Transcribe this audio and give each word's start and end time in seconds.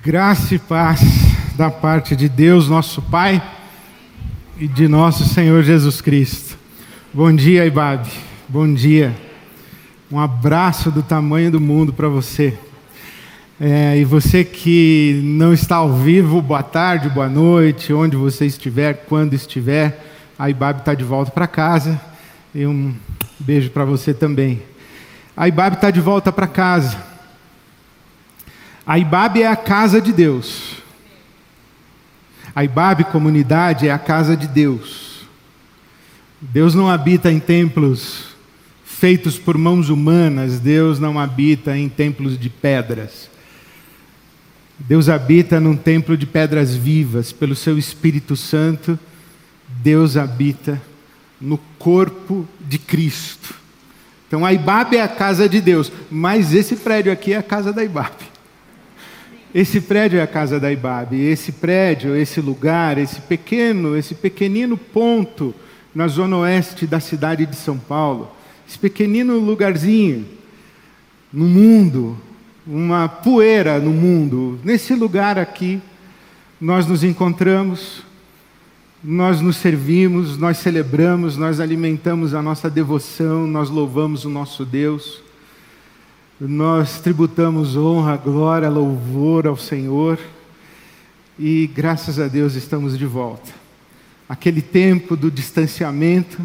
Graça 0.00 0.54
e 0.54 0.60
paz 0.60 1.00
da 1.56 1.72
parte 1.72 2.14
de 2.14 2.28
Deus, 2.28 2.68
nosso 2.68 3.02
Pai, 3.02 3.42
e 4.56 4.68
de 4.68 4.86
nosso 4.86 5.24
Senhor 5.24 5.64
Jesus 5.64 6.00
Cristo. 6.00 6.56
Bom 7.12 7.34
dia, 7.34 7.66
Ibabe. 7.66 8.08
Bom 8.48 8.72
dia. 8.72 9.12
Um 10.10 10.20
abraço 10.20 10.92
do 10.92 11.02
tamanho 11.02 11.50
do 11.50 11.60
mundo 11.60 11.92
para 11.92 12.08
você. 12.08 12.56
É, 13.60 13.98
e 13.98 14.04
você 14.04 14.44
que 14.44 15.20
não 15.24 15.52
está 15.52 15.76
ao 15.76 15.92
vivo, 15.92 16.40
boa 16.40 16.62
tarde, 16.62 17.08
boa 17.08 17.28
noite, 17.28 17.92
onde 17.92 18.16
você 18.16 18.46
estiver, 18.46 19.04
quando 19.08 19.34
estiver. 19.34 20.06
A 20.38 20.48
Ibabe 20.48 20.78
está 20.78 20.94
de 20.94 21.02
volta 21.02 21.32
para 21.32 21.48
casa. 21.48 22.00
E 22.54 22.64
um 22.64 22.94
beijo 23.40 23.70
para 23.70 23.84
você 23.84 24.14
também. 24.14 24.62
A 25.36 25.48
Ibabe 25.48 25.74
está 25.74 25.90
de 25.90 26.00
volta 26.00 26.30
para 26.30 26.46
casa. 26.46 27.07
A 28.88 28.98
é 29.42 29.46
a 29.46 29.54
casa 29.54 30.00
de 30.00 30.14
Deus. 30.14 30.76
A 32.54 32.64
comunidade 33.04 33.86
é 33.86 33.92
a 33.92 33.98
casa 33.98 34.34
de 34.34 34.48
Deus. 34.48 35.28
Deus 36.40 36.74
não 36.74 36.88
habita 36.88 37.30
em 37.30 37.38
templos 37.38 38.28
feitos 38.82 39.38
por 39.38 39.58
mãos 39.58 39.90
humanas, 39.90 40.58
Deus 40.58 40.98
não 40.98 41.18
habita 41.18 41.76
em 41.76 41.86
templos 41.86 42.38
de 42.38 42.48
pedras. 42.48 43.28
Deus 44.78 45.10
habita 45.10 45.60
num 45.60 45.76
templo 45.76 46.16
de 46.16 46.24
pedras 46.24 46.74
vivas, 46.74 47.30
pelo 47.30 47.54
seu 47.54 47.76
Espírito 47.76 48.36
Santo, 48.36 48.98
Deus 49.68 50.16
habita 50.16 50.80
no 51.38 51.58
corpo 51.78 52.48
de 52.58 52.78
Cristo. 52.78 53.54
Então 54.26 54.46
a 54.46 54.52
é 54.96 55.02
a 55.02 55.08
casa 55.08 55.46
de 55.46 55.60
Deus, 55.60 55.92
mas 56.10 56.54
esse 56.54 56.74
prédio 56.74 57.12
aqui 57.12 57.34
é 57.34 57.36
a 57.36 57.42
casa 57.42 57.70
da 57.70 57.84
Ibabe. 57.84 58.27
Esse 59.54 59.80
prédio 59.80 60.18
é 60.18 60.22
a 60.22 60.26
casa 60.26 60.60
da 60.60 60.70
Ibabe. 60.70 61.20
Esse 61.20 61.52
prédio, 61.52 62.14
esse 62.14 62.40
lugar, 62.40 62.98
esse 62.98 63.20
pequeno, 63.22 63.96
esse 63.96 64.14
pequenino 64.14 64.76
ponto 64.76 65.54
na 65.94 66.06
zona 66.06 66.36
oeste 66.38 66.86
da 66.86 67.00
cidade 67.00 67.46
de 67.46 67.56
São 67.56 67.78
Paulo, 67.78 68.30
esse 68.68 68.78
pequenino 68.78 69.38
lugarzinho 69.38 70.26
no 71.32 71.46
mundo, 71.46 72.18
uma 72.66 73.08
poeira 73.08 73.78
no 73.78 73.90
mundo, 73.90 74.60
nesse 74.62 74.94
lugar 74.94 75.38
aqui, 75.38 75.80
nós 76.60 76.86
nos 76.86 77.02
encontramos, 77.02 78.02
nós 79.02 79.40
nos 79.40 79.56
servimos, 79.56 80.36
nós 80.36 80.58
celebramos, 80.58 81.36
nós 81.38 81.58
alimentamos 81.58 82.34
a 82.34 82.42
nossa 82.42 82.68
devoção, 82.68 83.46
nós 83.46 83.70
louvamos 83.70 84.26
o 84.26 84.28
nosso 84.28 84.64
Deus 84.64 85.22
nós 86.40 87.00
tributamos 87.00 87.76
honra, 87.76 88.16
glória, 88.16 88.68
louvor 88.68 89.48
ao 89.48 89.56
Senhor 89.56 90.18
e 91.36 91.68
graças 91.74 92.20
a 92.20 92.28
Deus 92.28 92.54
estamos 92.54 92.96
de 92.96 93.06
volta. 93.06 93.50
Aquele 94.28 94.62
tempo 94.62 95.16
do 95.16 95.32
distanciamento 95.32 96.40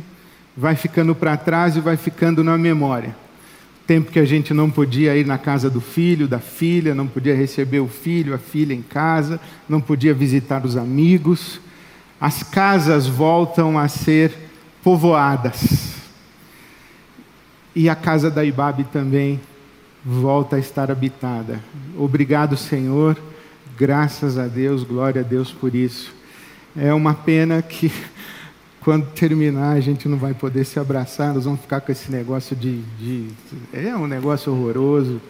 vai 0.57 0.75
ficando 0.75 1.13
para 1.13 1.37
trás 1.37 1.75
e 1.75 1.79
vai 1.79 1.95
ficando 1.95 2.43
na 2.43 2.57
memória. 2.57 3.15
Tempo 3.85 4.11
que 4.11 4.17
a 4.17 4.25
gente 4.25 4.51
não 4.51 4.71
podia 4.71 5.15
ir 5.15 5.27
na 5.27 5.37
casa 5.37 5.69
do 5.69 5.81
filho, 5.81 6.27
da 6.27 6.39
filha, 6.39 6.95
não 6.95 7.05
podia 7.05 7.35
receber 7.35 7.79
o 7.79 7.87
filho, 7.87 8.33
a 8.33 8.39
filha 8.39 8.73
em 8.73 8.81
casa, 8.81 9.39
não 9.69 9.79
podia 9.79 10.13
visitar 10.13 10.65
os 10.65 10.75
amigos. 10.75 11.59
As 12.19 12.41
casas 12.41 13.05
voltam 13.05 13.77
a 13.77 13.87
ser 13.87 14.33
povoadas. 14.81 15.93
E 17.75 17.89
a 17.89 17.95
casa 17.95 18.31
da 18.31 18.43
Ibabe 18.43 18.85
também 18.85 19.39
volta 20.05 20.57
a 20.57 20.59
estar 20.59 20.91
habitada. 20.91 21.59
Obrigado, 21.97 22.57
Senhor. 22.57 23.17
Graças 23.77 24.37
a 24.37 24.47
Deus, 24.47 24.83
glória 24.83 25.21
a 25.21 25.23
Deus 25.23 25.51
por 25.51 25.73
isso. 25.73 26.13
É 26.75 26.93
uma 26.93 27.13
pena 27.13 27.61
que 27.61 27.91
quando 28.81 29.07
terminar 29.11 29.75
a 29.75 29.79
gente 29.79 30.07
não 30.07 30.17
vai 30.17 30.33
poder 30.33 30.65
se 30.65 30.79
abraçar, 30.79 31.33
nós 31.33 31.45
vamos 31.45 31.61
ficar 31.61 31.81
com 31.81 31.91
esse 31.91 32.11
negócio 32.11 32.55
de, 32.55 32.81
de, 32.99 33.27
é 33.71 33.95
um 33.95 34.07
negócio 34.07 34.51
horroroso. 34.51 35.21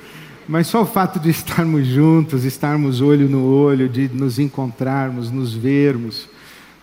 Mas 0.48 0.68
só 0.68 0.82
o 0.82 0.86
fato 0.86 1.20
de 1.20 1.30
estarmos 1.30 1.88
juntos, 1.88 2.44
estarmos 2.44 3.00
olho 3.00 3.30
no 3.30 3.46
olho, 3.46 3.88
de 3.88 4.10
nos 4.10 4.40
encontrarmos, 4.40 5.32
nos 5.32 5.54
vermos, 5.54 6.28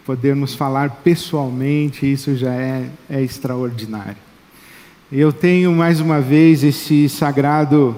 podermos 0.06 0.54
falar 0.54 1.00
pessoalmente, 1.04 2.10
isso 2.10 2.34
já 2.36 2.54
é, 2.54 2.88
é 3.08 3.22
extraordinário. 3.22 4.29
Eu 5.12 5.32
tenho 5.32 5.72
mais 5.72 6.00
uma 6.00 6.20
vez 6.20 6.62
esse 6.62 7.08
sagrado 7.08 7.96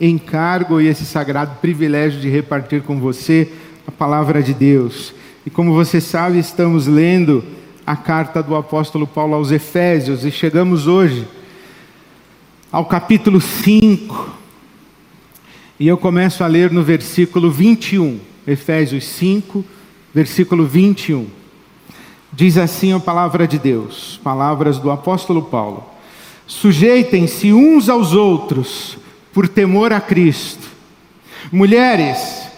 encargo 0.00 0.80
e 0.80 0.86
esse 0.86 1.04
sagrado 1.04 1.56
privilégio 1.60 2.18
de 2.18 2.30
repartir 2.30 2.80
com 2.80 2.98
você 2.98 3.52
a 3.86 3.90
palavra 3.90 4.42
de 4.42 4.54
Deus. 4.54 5.12
E 5.44 5.50
como 5.50 5.74
você 5.74 6.00
sabe, 6.00 6.38
estamos 6.38 6.86
lendo 6.86 7.44
a 7.86 7.94
carta 7.94 8.42
do 8.42 8.56
apóstolo 8.56 9.06
Paulo 9.06 9.34
aos 9.34 9.50
Efésios 9.50 10.24
e 10.24 10.30
chegamos 10.30 10.86
hoje 10.86 11.28
ao 12.72 12.86
capítulo 12.86 13.38
5. 13.38 14.34
E 15.78 15.86
eu 15.86 15.98
começo 15.98 16.42
a 16.42 16.46
ler 16.46 16.70
no 16.70 16.82
versículo 16.82 17.50
21, 17.50 18.18
Efésios 18.46 19.04
5, 19.04 19.62
versículo 20.14 20.64
21. 20.64 21.26
Diz 22.32 22.56
assim 22.56 22.94
a 22.94 22.98
palavra 22.98 23.46
de 23.46 23.58
Deus, 23.58 24.18
palavras 24.24 24.78
do 24.78 24.90
apóstolo 24.90 25.42
Paulo. 25.42 25.95
Sujeitem-se 26.46 27.52
uns 27.52 27.88
aos 27.88 28.12
outros 28.12 28.96
por 29.32 29.48
temor 29.48 29.92
a 29.92 30.00
Cristo. 30.00 30.66
Mulheres, 31.50 32.48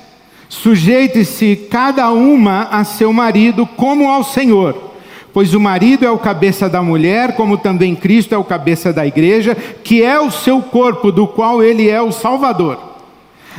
sujeite-se 0.48 1.56
cada 1.70 2.10
uma 2.10 2.64
a 2.64 2.84
seu 2.84 3.12
marido 3.12 3.66
como 3.66 4.08
ao 4.08 4.22
Senhor, 4.22 4.92
pois 5.32 5.54
o 5.54 5.60
marido 5.60 6.04
é 6.04 6.10
o 6.10 6.18
cabeça 6.18 6.68
da 6.68 6.82
mulher, 6.82 7.34
como 7.34 7.58
também 7.58 7.94
Cristo 7.94 8.34
é 8.34 8.38
o 8.38 8.44
cabeça 8.44 8.92
da 8.92 9.06
igreja, 9.06 9.54
que 9.54 10.02
é 10.02 10.20
o 10.20 10.30
seu 10.30 10.62
corpo, 10.62 11.10
do 11.10 11.26
qual 11.26 11.62
ele 11.62 11.88
é 11.88 12.00
o 12.00 12.12
Salvador. 12.12 12.78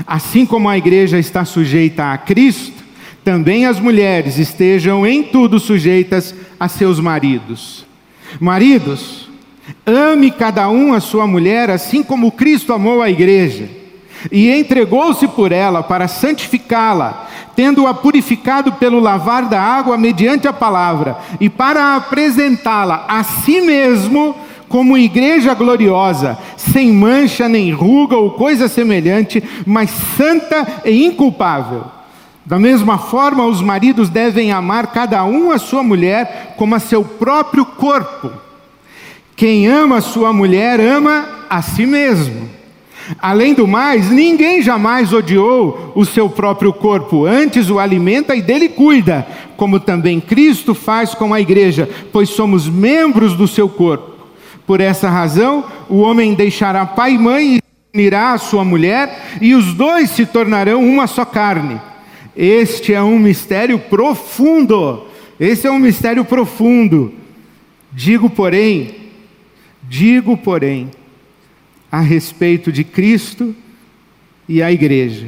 Assim 0.06 0.46
como 0.46 0.70
a 0.70 0.78
igreja 0.78 1.20
está 1.20 1.44
sujeita 1.46 2.12
a 2.12 2.18
Cristo, 2.18 2.84
também 3.24 3.66
as 3.66 3.80
mulheres 3.80 4.38
estejam 4.38 5.06
em 5.06 5.24
tudo 5.24 5.60
sujeitas 5.60 6.34
a 6.60 6.68
seus 6.68 7.00
maridos. 7.00 7.86
Maridos, 8.40 9.29
Ame 9.86 10.32
cada 10.32 10.70
um 10.70 10.94
a 10.94 11.00
sua 11.00 11.28
mulher, 11.28 11.70
assim 11.70 12.04
como 12.04 12.32
Cristo 12.32 12.74
amou 12.74 13.02
a 13.02 13.10
igreja 13.10 13.80
e 14.32 14.50
entregou-se 14.50 15.28
por 15.28 15.52
ela 15.52 15.82
para 15.82 16.08
santificá-la, 16.08 17.28
tendo-a 17.56 17.94
purificado 17.94 18.74
pelo 18.74 19.00
lavar 19.00 19.46
da 19.46 19.62
água 19.62 19.98
mediante 19.98 20.48
a 20.48 20.54
palavra, 20.54 21.18
e 21.40 21.50
para 21.50 21.96
apresentá-la 21.96 23.06
a 23.08 23.24
si 23.24 23.62
mesmo 23.62 24.36
como 24.68 24.98
igreja 24.98 25.54
gloriosa, 25.54 26.38
sem 26.56 26.92
mancha 26.92 27.50
nem 27.50 27.72
ruga 27.72 28.16
ou 28.16 28.32
coisa 28.32 28.68
semelhante, 28.68 29.44
mas 29.66 29.90
santa 29.90 30.82
e 30.86 31.06
inculpável. 31.06 31.86
Da 32.46 32.60
mesma 32.60 32.98
forma, 32.98 33.46
os 33.46 33.62
maridos 33.62 34.10
devem 34.10 34.52
amar 34.52 34.88
cada 34.88 35.24
um 35.24 35.52
a 35.52 35.58
sua 35.58 35.84
mulher 35.84 36.56
como 36.58 36.76
a 36.76 36.80
seu 36.80 37.04
próprio 37.04 37.66
corpo. 37.66 38.32
Quem 39.40 39.68
ama 39.68 40.02
sua 40.02 40.34
mulher 40.34 40.82
ama 40.82 41.46
a 41.50 41.62
si 41.62 41.86
mesmo. 41.86 42.50
Além 43.22 43.54
do 43.54 43.66
mais, 43.66 44.10
ninguém 44.10 44.62
jamais 44.62 45.14
odiou 45.14 45.94
o 45.96 46.04
seu 46.04 46.30
próprio 46.30 46.74
corpo, 46.74 47.24
antes 47.26 47.70
o 47.70 47.80
alimenta 47.80 48.36
e 48.36 48.42
dele 48.42 48.68
cuida, 48.68 49.26
como 49.56 49.80
também 49.80 50.20
Cristo 50.20 50.76
faz 50.76 51.16
com 51.16 51.34
a 51.34 51.40
igreja, 51.40 51.90
pois 52.12 52.28
somos 52.28 52.68
membros 52.68 53.34
do 53.34 53.48
seu 53.48 53.70
corpo. 53.70 54.28
Por 54.68 54.82
essa 54.82 55.10
razão, 55.10 55.64
o 55.88 56.00
homem 56.00 56.34
deixará 56.34 56.86
pai 56.86 57.14
e 57.14 57.18
mãe 57.18 57.56
e 57.56 57.62
unirá 57.98 58.34
a 58.34 58.38
sua 58.38 58.66
mulher, 58.66 59.38
e 59.40 59.56
os 59.56 59.74
dois 59.74 60.10
se 60.10 60.26
tornarão 60.26 60.84
uma 60.84 61.08
só 61.08 61.24
carne. 61.24 61.80
Este 62.36 62.94
é 62.94 63.02
um 63.02 63.18
mistério 63.18 63.80
profundo. 63.80 65.06
Esse 65.40 65.66
é 65.66 65.72
um 65.72 65.80
mistério 65.80 66.26
profundo. 66.26 67.14
Digo, 67.94 68.30
porém, 68.30 68.99
Digo, 69.90 70.38
porém, 70.38 70.92
a 71.92 72.00
respeito 72.00 72.72
de 72.72 72.84
Cristo 72.84 73.56
e 74.48 74.62
a 74.62 74.72
igreja. 74.72 75.28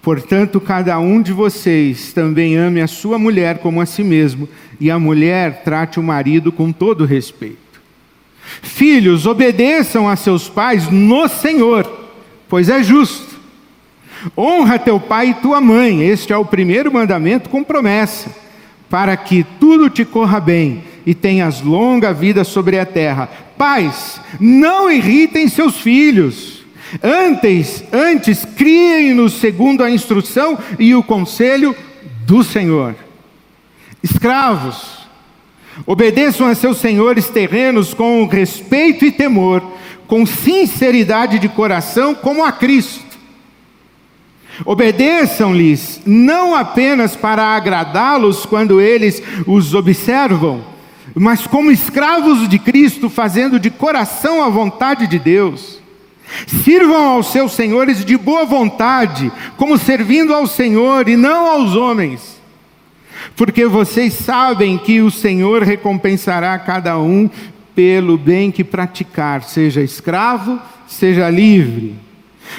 Portanto, 0.00 0.60
cada 0.60 0.96
um 1.00 1.20
de 1.20 1.32
vocês 1.32 2.12
também 2.12 2.56
ame 2.56 2.80
a 2.80 2.86
sua 2.86 3.18
mulher 3.18 3.58
como 3.58 3.80
a 3.80 3.86
si 3.86 4.04
mesmo, 4.04 4.48
e 4.80 4.92
a 4.92 4.98
mulher 4.98 5.64
trate 5.64 5.98
o 5.98 6.02
marido 6.04 6.52
com 6.52 6.70
todo 6.70 7.04
respeito. 7.04 7.82
Filhos, 8.62 9.26
obedeçam 9.26 10.08
a 10.08 10.14
seus 10.14 10.48
pais 10.48 10.88
no 10.88 11.26
Senhor, 11.26 12.06
pois 12.48 12.68
é 12.68 12.80
justo. 12.80 13.40
Honra 14.36 14.78
teu 14.78 15.00
pai 15.00 15.30
e 15.30 15.34
tua 15.34 15.60
mãe, 15.60 16.04
este 16.04 16.32
é 16.32 16.36
o 16.36 16.44
primeiro 16.44 16.92
mandamento 16.92 17.50
com 17.50 17.64
promessa, 17.64 18.30
para 18.88 19.16
que 19.16 19.44
tudo 19.58 19.90
te 19.90 20.04
corra 20.04 20.38
bem 20.38 20.84
e 21.04 21.12
tenhas 21.12 21.60
longa 21.60 22.14
vida 22.14 22.44
sobre 22.44 22.78
a 22.78 22.86
terra. 22.86 23.47
Pais, 23.58 24.20
não 24.40 24.90
irritem 24.90 25.48
seus 25.48 25.76
filhos, 25.76 26.58
Antes, 27.02 27.84
antes 27.92 28.44
criem-nos 28.44 29.34
segundo 29.34 29.84
a 29.84 29.90
instrução 29.90 30.58
e 30.78 30.94
o 30.94 31.02
conselho 31.02 31.76
do 32.24 32.42
Senhor. 32.42 32.94
Escravos, 34.02 35.06
obedeçam 35.86 36.46
a 36.46 36.54
seus 36.54 36.78
senhores 36.78 37.28
terrenos 37.28 37.92
com 37.92 38.26
respeito 38.26 39.04
e 39.04 39.12
temor, 39.12 39.62
com 40.06 40.24
sinceridade 40.24 41.38
de 41.38 41.48
coração, 41.48 42.14
como 42.14 42.42
a 42.42 42.50
Cristo. 42.50 43.06
Obedeçam-lhes 44.64 46.00
não 46.06 46.54
apenas 46.54 47.14
para 47.14 47.54
agradá-los 47.54 48.46
quando 48.46 48.80
eles 48.80 49.22
os 49.46 49.74
observam, 49.74 50.64
mas 51.14 51.46
como 51.46 51.70
escravos 51.70 52.48
de 52.48 52.58
Cristo, 52.58 53.08
fazendo 53.08 53.58
de 53.58 53.70
coração 53.70 54.42
a 54.42 54.48
vontade 54.48 55.06
de 55.06 55.18
Deus. 55.18 55.78
Sirvam 56.46 57.08
aos 57.08 57.32
seus 57.32 57.52
senhores 57.52 58.04
de 58.04 58.16
boa 58.16 58.44
vontade, 58.44 59.32
como 59.56 59.78
servindo 59.78 60.34
ao 60.34 60.46
Senhor 60.46 61.08
e 61.08 61.16
não 61.16 61.46
aos 61.46 61.74
homens, 61.74 62.38
porque 63.34 63.66
vocês 63.66 64.12
sabem 64.12 64.76
que 64.76 65.00
o 65.00 65.10
Senhor 65.10 65.62
recompensará 65.62 66.58
cada 66.58 66.98
um 66.98 67.30
pelo 67.74 68.18
bem 68.18 68.50
que 68.50 68.64
praticar, 68.64 69.42
seja 69.44 69.80
escravo, 69.80 70.60
seja 70.86 71.30
livre. 71.30 71.94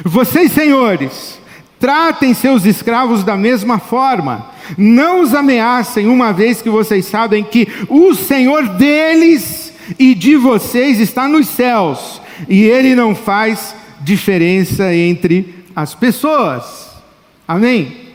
Vocês, 0.03 0.51
senhores, 0.51 1.39
tratem 1.79 2.33
seus 2.33 2.65
escravos 2.65 3.23
da 3.23 3.37
mesma 3.37 3.79
forma, 3.79 4.47
não 4.77 5.21
os 5.21 5.33
ameacem, 5.33 6.07
uma 6.07 6.33
vez 6.33 6.61
que 6.61 6.69
vocês 6.69 7.05
sabem 7.05 7.43
que 7.43 7.67
o 7.87 8.13
Senhor 8.13 8.67
deles 8.69 9.73
e 9.97 10.13
de 10.13 10.35
vocês 10.35 10.99
está 10.99 11.27
nos 11.27 11.47
céus 11.47 12.21
e 12.47 12.63
ele 12.63 12.95
não 12.95 13.15
faz 13.15 13.75
diferença 14.01 14.93
entre 14.93 15.55
as 15.75 15.95
pessoas. 15.95 16.89
Amém? 17.47 18.09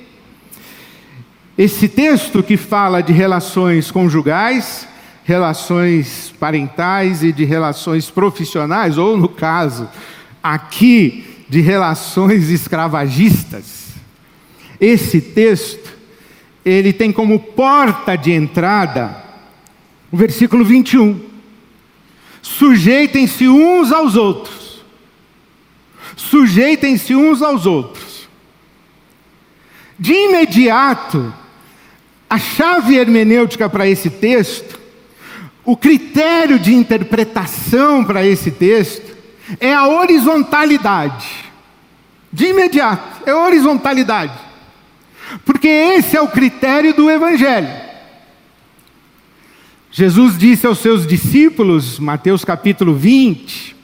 Esse 1.56 1.88
texto 1.88 2.42
que 2.42 2.56
fala 2.56 3.02
de 3.02 3.12
relações 3.12 3.90
conjugais, 3.90 4.88
relações 5.24 6.32
parentais 6.38 7.22
e 7.22 7.32
de 7.32 7.44
relações 7.44 8.10
profissionais, 8.10 8.98
ou 8.98 9.16
no 9.16 9.28
caso, 9.28 9.88
aqui, 10.42 11.33
de 11.54 11.60
relações 11.60 12.50
escravagistas. 12.50 13.90
Esse 14.80 15.20
texto, 15.20 15.88
ele 16.64 16.92
tem 16.92 17.12
como 17.12 17.38
porta 17.38 18.16
de 18.16 18.32
entrada 18.32 19.22
o 20.10 20.16
versículo 20.16 20.64
21 20.64 21.32
Sujeitem-se 22.42 23.46
uns 23.48 23.92
aos 23.92 24.16
outros. 24.16 24.84
Sujeitem-se 26.16 27.14
uns 27.14 27.40
aos 27.40 27.66
outros. 27.66 28.28
De 29.96 30.12
imediato, 30.12 31.32
a 32.28 32.36
chave 32.36 32.96
hermenêutica 32.96 33.68
para 33.70 33.88
esse 33.88 34.10
texto, 34.10 34.80
o 35.64 35.76
critério 35.76 36.58
de 36.58 36.74
interpretação 36.74 38.04
para 38.04 38.26
esse 38.26 38.50
texto, 38.50 39.16
é 39.60 39.72
a 39.72 39.86
horizontalidade. 39.86 41.43
De 42.34 42.46
imediato, 42.46 43.22
é 43.26 43.32
horizontalidade. 43.32 44.32
Porque 45.44 45.68
esse 45.68 46.16
é 46.16 46.20
o 46.20 46.26
critério 46.26 46.92
do 46.92 47.08
Evangelho. 47.08 47.70
Jesus 49.92 50.36
disse 50.36 50.66
aos 50.66 50.80
seus 50.80 51.06
discípulos, 51.06 52.00
Mateus 52.00 52.44
capítulo 52.44 52.92
20: 52.92 53.76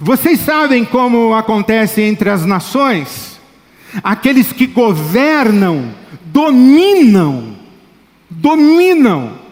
Vocês 0.00 0.38
sabem 0.38 0.84
como 0.84 1.34
acontece 1.34 2.02
entre 2.02 2.30
as 2.30 2.46
nações? 2.46 3.40
Aqueles 4.00 4.52
que 4.52 4.68
governam, 4.68 5.92
dominam, 6.26 7.56
dominam. 8.30 9.44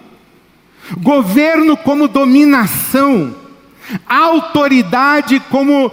Governo 0.98 1.76
como 1.76 2.06
dominação, 2.06 3.34
autoridade 4.06 5.40
como 5.50 5.90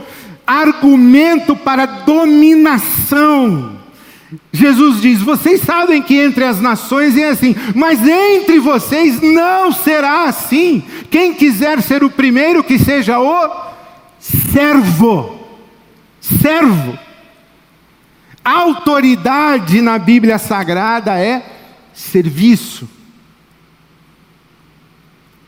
argumento 0.51 1.55
para 1.55 1.85
dominação. 1.85 3.79
Jesus 4.51 5.01
diz: 5.01 5.21
Vocês 5.21 5.61
sabem 5.61 6.01
que 6.01 6.15
entre 6.15 6.43
as 6.43 6.59
nações 6.59 7.17
é 7.17 7.29
assim, 7.29 7.55
mas 7.75 8.05
entre 8.07 8.59
vocês 8.59 9.21
não 9.21 9.71
será 9.71 10.25
assim. 10.25 10.83
Quem 11.09 11.33
quiser 11.33 11.81
ser 11.81 12.03
o 12.03 12.09
primeiro, 12.09 12.63
que 12.63 12.77
seja 12.77 13.19
o 13.19 13.71
servo. 14.19 15.39
Servo. 16.19 16.97
Autoridade 18.43 19.81
na 19.81 19.99
Bíblia 19.99 20.37
Sagrada 20.37 21.17
é 21.17 21.43
serviço. 21.93 22.89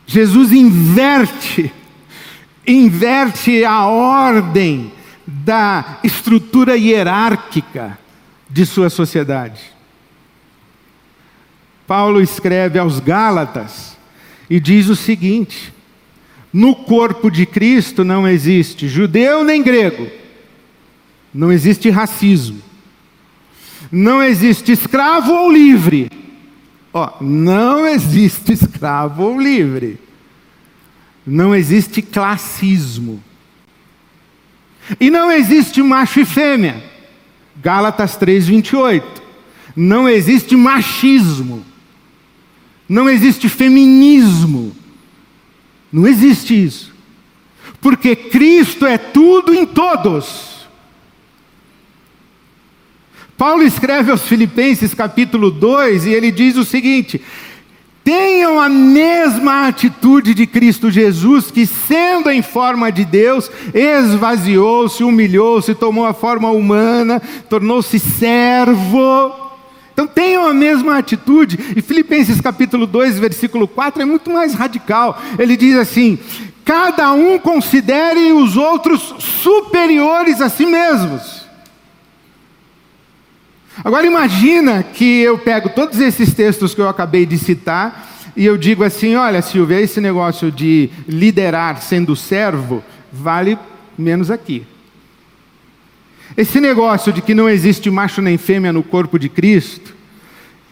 Jesus 0.05 0.51
inverte, 0.51 1.73
inverte 2.65 3.63
a 3.65 3.85
ordem 3.85 4.91
da 5.25 5.99
estrutura 6.03 6.77
hierárquica 6.77 7.97
de 8.49 8.65
sua 8.65 8.89
sociedade. 8.89 9.61
Paulo 11.87 12.21
escreve 12.21 12.79
aos 12.79 12.99
Gálatas 12.99 13.97
e 14.49 14.59
diz 14.59 14.89
o 14.89 14.95
seguinte: 14.95 15.73
no 16.51 16.75
corpo 16.75 17.29
de 17.29 17.45
Cristo 17.45 18.03
não 18.03 18.27
existe 18.27 18.87
judeu 18.87 19.43
nem 19.43 19.61
grego, 19.61 20.07
não 21.33 21.51
existe 21.51 21.89
racismo, 21.89 22.61
não 23.91 24.21
existe 24.21 24.71
escravo 24.71 25.33
ou 25.33 25.51
livre. 25.51 26.09
Ó, 26.93 27.11
não 27.19 27.87
existe 27.87 28.53
escravo 28.53 29.23
ou 29.23 29.41
livre. 29.41 29.99
Não 31.25 31.55
existe 31.55 32.01
classismo. 32.01 33.23
E 34.99 35.09
não 35.09 35.31
existe 35.31 35.81
macho 35.81 36.19
e 36.19 36.25
fêmea. 36.25 36.83
Gálatas 37.61 38.17
3:28. 38.17 39.21
Não 39.75 40.07
existe 40.07 40.55
machismo. 40.55 41.65
Não 42.87 43.09
existe 43.09 43.47
feminismo. 43.47 44.75
Não 45.91 46.05
existe 46.05 46.65
isso. 46.65 46.93
Porque 47.79 48.15
Cristo 48.15 48.85
é 48.85 48.97
tudo 48.97 49.53
em 49.53 49.65
todos. 49.65 50.67
Paulo 53.37 53.63
escreve 53.63 54.11
aos 54.11 54.23
Filipenses 54.23 54.93
capítulo 54.93 55.49
2 55.49 56.05
e 56.05 56.11
ele 56.11 56.31
diz 56.31 56.55
o 56.55 56.63
seguinte: 56.63 57.21
Tenham 58.03 58.59
a 58.59 58.67
mesma 58.67 59.67
atitude 59.67 60.33
de 60.33 60.45
Cristo 60.45 60.91
Jesus, 60.91 61.49
que, 61.49 61.65
sendo 61.65 62.29
em 62.29 62.41
forma 62.41 62.91
de 62.91 63.05
Deus, 63.05 63.49
esvaziou-se, 63.73 65.03
humilhou-se, 65.03 65.73
tomou 65.73 66.05
a 66.05 66.13
forma 66.13 66.49
humana, 66.51 67.21
tornou-se 67.49 67.97
servo. 67.97 69.31
Então 69.93 70.05
tenham 70.05 70.45
a 70.45 70.53
mesma 70.53 70.97
atitude. 70.97 71.57
E 71.77 71.81
Filipenses 71.81 72.41
capítulo 72.41 72.85
2, 72.85 73.19
versículo 73.19 73.67
4 73.67 74.01
é 74.01 74.05
muito 74.05 74.29
mais 74.29 74.53
radical. 74.53 75.21
Ele 75.39 75.55
diz 75.55 75.77
assim: 75.77 76.19
cada 76.65 77.13
um 77.13 77.37
considere 77.39 78.33
os 78.33 78.57
outros 78.57 79.15
superiores 79.19 80.41
a 80.41 80.49
si 80.49 80.65
mesmos. 80.65 81.42
Agora 83.81 84.05
imagina 84.05 84.83
que 84.83 85.21
eu 85.21 85.37
pego 85.37 85.69
todos 85.69 85.99
esses 85.99 86.33
textos 86.33 86.75
que 86.75 86.81
eu 86.81 86.89
acabei 86.89 87.25
de 87.25 87.37
citar 87.37 88.09
e 88.35 88.45
eu 88.45 88.57
digo 88.57 88.83
assim: 88.83 89.15
olha, 89.15 89.41
Silvia, 89.41 89.79
esse 89.79 90.01
negócio 90.01 90.51
de 90.51 90.89
liderar 91.07 91.81
sendo 91.81 92.15
servo 92.15 92.83
vale 93.11 93.57
menos 93.97 94.29
aqui. 94.29 94.65
Esse 96.35 96.59
negócio 96.59 97.13
de 97.13 97.21
que 97.21 97.33
não 97.33 97.47
existe 97.47 97.89
macho 97.89 98.21
nem 98.21 98.37
fêmea 98.37 98.73
no 98.73 98.81
corpo 98.81 99.19
de 99.19 99.29
Cristo, 99.29 99.93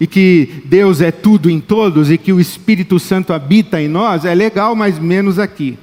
e 0.02 0.08
que 0.08 0.64
Deus 0.66 1.00
é 1.00 1.12
tudo 1.12 1.48
em 1.48 1.60
todos 1.60 2.10
e 2.10 2.18
que 2.18 2.34
o 2.34 2.40
Espírito 2.40 3.00
Santo 3.00 3.34
habita 3.34 3.80
em 3.80 3.88
nós, 3.88 4.26
é 4.26 4.34
legal, 4.34 4.76
mas 4.76 4.98
menos 4.98 5.38
aqui. 5.38 5.78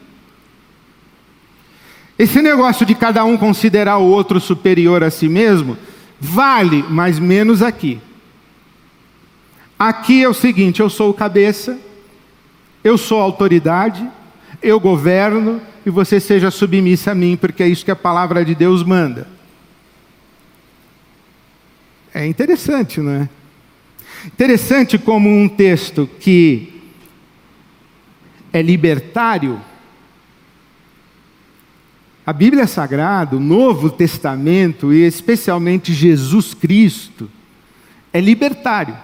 Esse 2.18 2.42
negócio 2.42 2.84
de 2.84 2.96
cada 2.96 3.24
um 3.24 3.36
considerar 3.36 3.98
o 3.98 4.10
outro 4.10 4.40
superior 4.40 5.04
a 5.04 5.10
si 5.10 5.28
mesmo, 5.28 5.78
Vale, 6.20 6.84
mas 6.88 7.18
menos 7.18 7.62
aqui. 7.62 8.00
Aqui 9.78 10.22
é 10.22 10.28
o 10.28 10.34
seguinte: 10.34 10.80
eu 10.80 10.90
sou 10.90 11.10
o 11.10 11.14
cabeça, 11.14 11.78
eu 12.82 12.98
sou 12.98 13.20
autoridade, 13.20 14.06
eu 14.62 14.80
governo 14.80 15.60
e 15.86 15.90
você 15.90 16.18
seja 16.18 16.50
submissa 16.50 17.12
a 17.12 17.14
mim, 17.14 17.36
porque 17.36 17.62
é 17.62 17.68
isso 17.68 17.84
que 17.84 17.90
a 17.90 17.96
palavra 17.96 18.44
de 18.44 18.54
Deus 18.54 18.82
manda. 18.82 19.26
É 22.12 22.26
interessante, 22.26 23.00
não 23.00 23.12
é? 23.12 23.28
Interessante 24.26 24.98
como 24.98 25.28
um 25.28 25.48
texto 25.48 26.08
que 26.18 26.82
é 28.52 28.60
libertário, 28.60 29.60
A 32.28 32.32
Bíblia 32.34 32.66
Sagrada, 32.66 33.36
o 33.36 33.40
Novo 33.40 33.88
Testamento 33.88 34.92
e 34.92 35.06
especialmente 35.06 35.94
Jesus 35.94 36.52
Cristo, 36.52 37.30
é 38.12 38.20
libertário, 38.20 38.94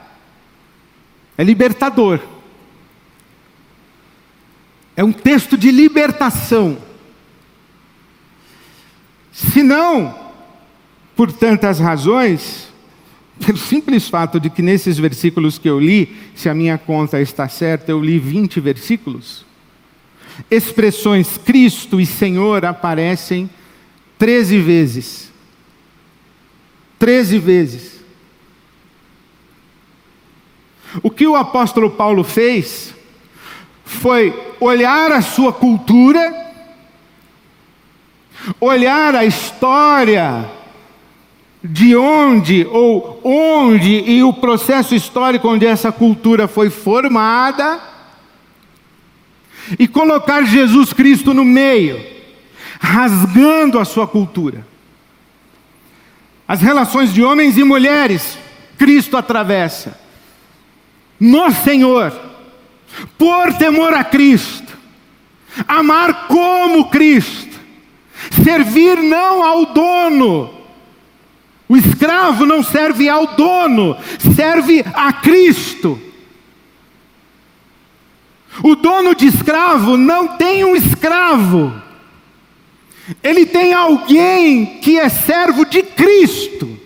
é 1.38 1.42
libertador. 1.42 2.20
É 4.94 5.02
um 5.02 5.10
texto 5.10 5.56
de 5.56 5.70
libertação. 5.70 6.76
Se 9.32 9.62
não, 9.62 10.14
por 11.16 11.32
tantas 11.32 11.80
razões, 11.80 12.68
pelo 13.42 13.56
simples 13.56 14.06
fato 14.06 14.38
de 14.38 14.50
que 14.50 14.60
nesses 14.60 14.98
versículos 14.98 15.56
que 15.56 15.70
eu 15.70 15.80
li, 15.80 16.14
se 16.34 16.50
a 16.50 16.54
minha 16.54 16.76
conta 16.76 17.18
está 17.22 17.48
certa, 17.48 17.90
eu 17.90 18.04
li 18.04 18.18
20 18.18 18.60
versículos. 18.60 19.46
Expressões 20.50 21.38
Cristo 21.38 22.00
e 22.00 22.06
Senhor 22.06 22.64
aparecem 22.64 23.48
13 24.18 24.58
vezes. 24.58 25.32
13 26.98 27.38
vezes. 27.38 28.00
O 31.02 31.10
que 31.10 31.26
o 31.26 31.36
apóstolo 31.36 31.90
Paulo 31.90 32.22
fez 32.22 32.94
foi 33.84 34.54
olhar 34.60 35.12
a 35.12 35.20
sua 35.20 35.52
cultura, 35.52 36.52
olhar 38.60 39.14
a 39.14 39.24
história 39.24 40.50
de 41.62 41.96
onde 41.96 42.66
ou 42.70 43.20
onde 43.24 43.90
e 43.90 44.22
o 44.22 44.32
processo 44.32 44.94
histórico 44.94 45.48
onde 45.48 45.66
essa 45.66 45.90
cultura 45.90 46.46
foi 46.46 46.70
formada 46.70 47.93
e 49.78 49.86
colocar 49.88 50.44
Jesus 50.44 50.92
Cristo 50.92 51.32
no 51.32 51.44
meio, 51.44 52.04
rasgando 52.80 53.78
a 53.78 53.84
sua 53.84 54.06
cultura. 54.06 54.66
As 56.46 56.60
relações 56.60 57.12
de 57.12 57.22
homens 57.22 57.56
e 57.56 57.64
mulheres, 57.64 58.38
Cristo 58.76 59.16
atravessa. 59.16 59.98
No 61.18 61.50
Senhor, 61.50 62.12
por 63.16 63.54
temor 63.54 63.94
a 63.94 64.04
Cristo, 64.04 64.76
amar 65.66 66.26
como 66.26 66.90
Cristo, 66.90 67.58
servir 68.44 68.96
não 68.98 69.42
ao 69.42 69.66
dono, 69.66 70.54
o 71.68 71.76
escravo 71.76 72.44
não 72.44 72.62
serve 72.62 73.08
ao 73.08 73.26
dono, 73.28 73.96
serve 74.34 74.84
a 74.94 75.12
Cristo. 75.12 76.00
O 78.62 78.74
dono 78.74 79.14
de 79.14 79.26
escravo 79.26 79.96
não 79.96 80.36
tem 80.36 80.64
um 80.64 80.76
escravo, 80.76 81.72
ele 83.22 83.44
tem 83.44 83.74
alguém 83.74 84.78
que 84.80 84.98
é 84.98 85.08
servo 85.08 85.64
de 85.64 85.82
Cristo, 85.82 86.78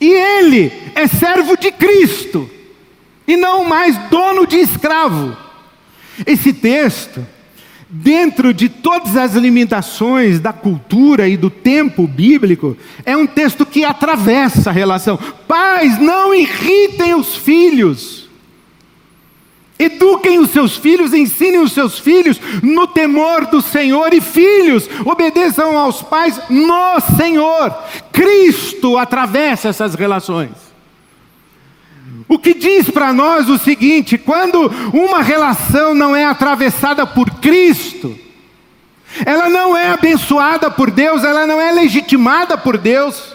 e 0.00 0.10
ele 0.10 0.72
é 0.94 1.06
servo 1.06 1.56
de 1.56 1.72
Cristo, 1.72 2.48
e 3.26 3.36
não 3.36 3.64
mais 3.64 3.96
dono 4.10 4.46
de 4.46 4.56
escravo. 4.56 5.36
Esse 6.26 6.52
texto 6.52 7.26
dentro 7.96 8.52
de 8.52 8.68
todas 8.68 9.16
as 9.16 9.34
limitações 9.34 10.40
da 10.40 10.52
cultura 10.52 11.28
e 11.28 11.36
do 11.36 11.48
tempo 11.48 12.08
bíblico, 12.08 12.76
é 13.06 13.16
um 13.16 13.24
texto 13.24 13.64
que 13.64 13.84
atravessa 13.84 14.70
a 14.70 14.72
relação. 14.72 15.16
Pais, 15.46 15.96
não 16.00 16.34
irritem 16.34 17.14
os 17.14 17.36
filhos. 17.36 18.23
Eduquem 19.84 20.38
os 20.38 20.50
seus 20.50 20.76
filhos, 20.76 21.12
ensinem 21.12 21.60
os 21.60 21.72
seus 21.72 21.98
filhos 21.98 22.40
no 22.62 22.86
temor 22.86 23.46
do 23.46 23.60
Senhor 23.60 24.12
e 24.12 24.20
filhos, 24.20 24.88
obedeçam 25.04 25.76
aos 25.76 26.02
pais 26.02 26.40
no 26.48 27.00
Senhor. 27.16 27.74
Cristo 28.12 28.96
atravessa 28.96 29.68
essas 29.68 29.94
relações. 29.94 30.52
O 32.28 32.38
que 32.38 32.54
diz 32.54 32.88
para 32.88 33.12
nós 33.12 33.48
o 33.48 33.58
seguinte: 33.58 34.16
quando 34.16 34.70
uma 34.92 35.22
relação 35.22 35.94
não 35.94 36.16
é 36.16 36.24
atravessada 36.24 37.06
por 37.06 37.30
Cristo, 37.34 38.18
ela 39.24 39.48
não 39.48 39.76
é 39.76 39.90
abençoada 39.90 40.70
por 40.70 40.90
Deus, 40.90 41.22
ela 41.22 41.46
não 41.46 41.60
é 41.60 41.70
legitimada 41.70 42.56
por 42.56 42.78
Deus. 42.78 43.33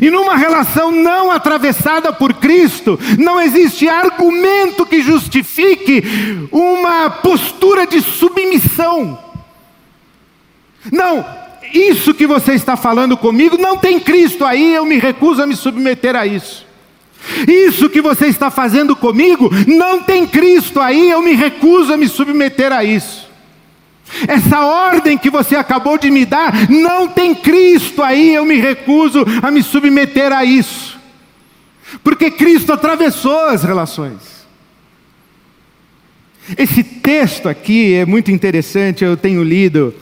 E 0.00 0.10
numa 0.10 0.36
relação 0.36 0.90
não 0.90 1.30
atravessada 1.30 2.12
por 2.12 2.34
Cristo, 2.34 2.98
não 3.18 3.40
existe 3.40 3.88
argumento 3.88 4.84
que 4.86 5.02
justifique 5.02 6.48
uma 6.50 7.10
postura 7.10 7.86
de 7.86 8.00
submissão. 8.00 9.18
Não, 10.92 11.24
isso 11.72 12.14
que 12.14 12.26
você 12.26 12.54
está 12.54 12.76
falando 12.76 13.16
comigo 13.16 13.58
não 13.58 13.76
tem 13.76 13.98
Cristo 13.98 14.44
aí, 14.44 14.74
eu 14.74 14.84
me 14.84 14.98
recuso 14.98 15.42
a 15.42 15.46
me 15.46 15.56
submeter 15.56 16.16
a 16.16 16.26
isso. 16.26 16.66
Isso 17.46 17.88
que 17.88 18.00
você 18.00 18.26
está 18.26 18.50
fazendo 18.50 18.94
comigo 18.94 19.50
não 19.66 20.02
tem 20.02 20.26
Cristo 20.26 20.80
aí, 20.80 21.10
eu 21.10 21.20
me 21.22 21.32
recuso 21.32 21.92
a 21.92 21.96
me 21.96 22.08
submeter 22.08 22.72
a 22.72 22.84
isso. 22.84 23.25
Essa 24.26 24.64
ordem 24.64 25.18
que 25.18 25.30
você 25.30 25.56
acabou 25.56 25.98
de 25.98 26.10
me 26.10 26.24
dar 26.24 26.68
não 26.70 27.08
tem 27.08 27.34
Cristo 27.34 28.02
aí, 28.02 28.34
eu 28.34 28.44
me 28.44 28.56
recuso 28.56 29.24
a 29.42 29.50
me 29.50 29.62
submeter 29.62 30.32
a 30.32 30.44
isso. 30.44 30.98
Porque 32.02 32.30
Cristo 32.30 32.72
atravessou 32.72 33.48
as 33.48 33.62
relações. 33.62 34.36
Esse 36.56 36.82
texto 36.84 37.48
aqui 37.48 37.94
é 37.94 38.06
muito 38.06 38.30
interessante, 38.30 39.04
eu 39.04 39.16
tenho 39.16 39.42
lido 39.42 39.92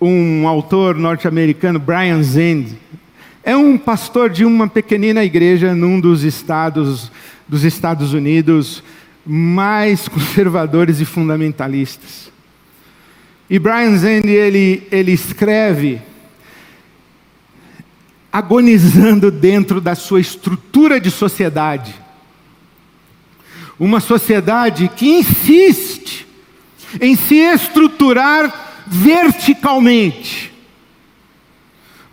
um 0.00 0.48
autor 0.48 0.96
norte-americano, 0.96 1.78
Brian 1.78 2.22
Zend, 2.22 2.78
é 3.42 3.54
um 3.54 3.76
pastor 3.76 4.30
de 4.30 4.44
uma 4.44 4.66
pequenina 4.66 5.22
igreja 5.22 5.74
num 5.74 6.00
dos 6.00 6.22
estados 6.22 7.12
dos 7.46 7.62
Estados 7.62 8.14
Unidos 8.14 8.82
mais 9.24 10.08
conservadores 10.08 11.00
e 11.00 11.04
fundamentalistas. 11.04 12.32
E 13.48 13.58
Brian 13.58 13.96
Zend 13.96 14.28
ele, 14.28 14.86
ele 14.90 15.12
escreve 15.12 16.00
agonizando 18.32 19.30
dentro 19.30 19.80
da 19.80 19.94
sua 19.94 20.20
estrutura 20.20 21.00
de 21.00 21.10
sociedade. 21.10 21.94
Uma 23.78 24.00
sociedade 24.00 24.88
que 24.88 25.06
insiste 25.06 26.26
em 27.00 27.14
se 27.16 27.36
estruturar 27.36 28.82
verticalmente 28.86 30.54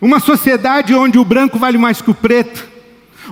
uma 0.02 0.18
sociedade 0.18 0.92
onde 0.96 1.16
o 1.16 1.24
branco 1.24 1.60
vale 1.60 1.78
mais 1.78 2.02
que 2.02 2.10
o 2.10 2.14
preto, 2.14 2.68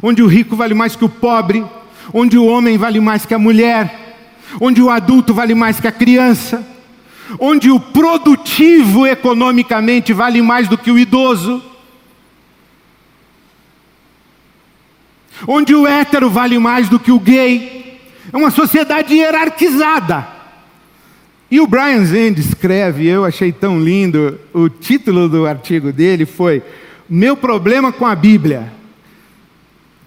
onde 0.01 0.23
o 0.23 0.29
rico 0.29 0.55
vale 0.55 0.73
mais 0.73 0.95
que 0.95 1.05
o 1.05 1.09
pobre, 1.09 1.67
onde 2.15 2.39
o 2.39 2.47
homem 2.47 2.79
vale 2.79 3.01
mais 3.01 3.27
que 3.27 3.35
a 3.35 3.41
mulher, 3.41 4.17
onde 4.61 4.81
o 4.81 4.89
adulto 4.89 5.35
vale 5.35 5.53
mais 5.53 5.81
que 5.81 5.89
a 5.89 5.93
criança, 5.93 6.65
onde 7.39 7.71
o 7.71 7.79
produtivo 7.79 9.07
economicamente 9.07 10.13
vale 10.13 10.43
mais 10.43 10.69
do 10.69 10.77
que 10.77 10.91
o 10.91 10.99
idoso, 10.99 11.63
onde 15.47 15.75
o 15.75 15.87
hétero 15.87 16.29
vale 16.29 16.59
mais 16.59 16.89
do 16.89 16.99
que 16.99 17.13
o 17.13 17.19
gay. 17.19 18.01
É 18.33 18.37
uma 18.37 18.51
sociedade 18.51 19.15
hierarquizada. 19.15 20.27
E 21.51 21.61
o 21.61 21.67
Brian 21.67 22.05
Zend 22.05 22.41
escreve, 22.41 23.07
eu 23.07 23.25
achei 23.25 23.51
tão 23.51 23.81
lindo, 23.81 24.39
o 24.53 24.69
título 24.69 25.29
do 25.29 25.47
artigo 25.47 25.93
dele 25.93 26.25
foi 26.25 26.63
Meu 27.09 27.37
problema 27.37 27.93
com 27.93 28.07
a 28.07 28.15
Bíblia. 28.15 28.80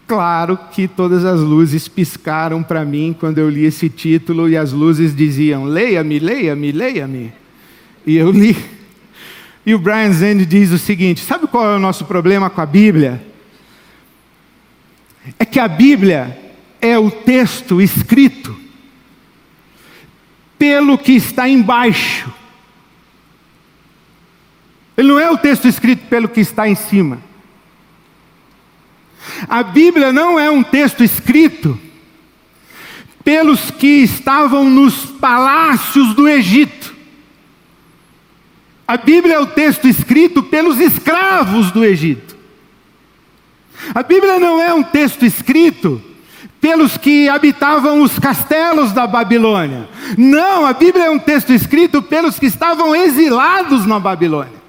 Claro 0.06 0.58
que 0.72 0.88
todas 0.88 1.24
as 1.24 1.40
luzes 1.40 1.88
piscaram 1.88 2.62
para 2.62 2.84
mim 2.84 3.16
quando 3.18 3.38
eu 3.38 3.50
li 3.50 3.66
esse 3.66 3.90
título 3.90 4.50
e 4.50 4.58
as 4.58 4.72
luzes 4.72 5.16
diziam: 5.16 5.64
leia-me, 5.64 6.20
leia-me, 6.20 6.72
leia-me. 6.72 7.34
E 8.06 8.18
eu 8.18 8.32
li. 8.32 8.56
E 9.66 9.74
o 9.74 9.80
Brian 9.80 10.12
Zend 10.12 10.46
diz 10.46 10.72
o 10.72 10.78
seguinte: 10.78 11.22
sabe 11.22 11.48
qual 11.48 11.66
é 11.66 11.76
o 11.76 11.80
nosso 11.80 12.06
problema 12.06 12.50
com 12.50 12.60
a 12.60 12.66
Bíblia? 12.66 13.26
É 15.40 15.46
que 15.46 15.60
a 15.60 15.70
Bíblia 15.70 16.38
é 16.82 17.00
o 17.00 17.10
texto 17.10 17.82
escrito 17.82 18.54
pelo 20.60 20.98
que 20.98 21.14
está 21.14 21.48
embaixo. 21.48 22.30
Ele 24.98 25.08
não 25.08 25.20
é 25.20 25.32
o 25.32 25.38
texto 25.38 25.68
escrito 25.68 26.08
pelo 26.08 26.28
que 26.28 26.42
está 26.42 26.68
em 26.68 26.76
cima. 26.76 27.20
A 29.48 29.64
Bíblia 29.64 30.12
não 30.12 30.40
é 30.40 30.50
um 30.50 30.64
texto 30.64 31.04
escrito 31.04 31.80
pelos 33.24 33.72
que 33.72 34.04
estavam 34.04 34.70
nos 34.70 35.06
palácios 35.06 36.14
do 36.14 36.28
Egito. 36.28 36.94
A 38.88 38.98
Bíblia 38.98 39.36
é 39.36 39.40
o 39.40 39.48
texto 39.48 39.88
escrito 39.88 40.44
pelos 40.44 40.80
escravos 40.80 41.72
do 41.72 41.84
Egito. 41.84 42.36
A 43.94 44.04
Bíblia 44.04 44.40
não 44.40 44.62
é 44.62 44.74
um 44.74 44.84
texto 44.84 45.26
escrito 45.26 46.02
pelos 46.60 46.98
que 46.98 47.28
habitavam 47.28 48.02
os 48.02 48.18
castelos 48.18 48.94
da 48.94 49.06
Babilônia. 49.06 49.88
Não, 50.18 50.66
a 50.66 50.74
Bíblia 50.74 51.06
é 51.06 51.10
um 51.10 51.20
texto 51.20 51.52
escrito 51.52 52.02
pelos 52.02 52.40
que 52.40 52.46
estavam 52.46 52.96
exilados 52.96 53.86
na 53.86 54.00
Babilônia. 54.00 54.63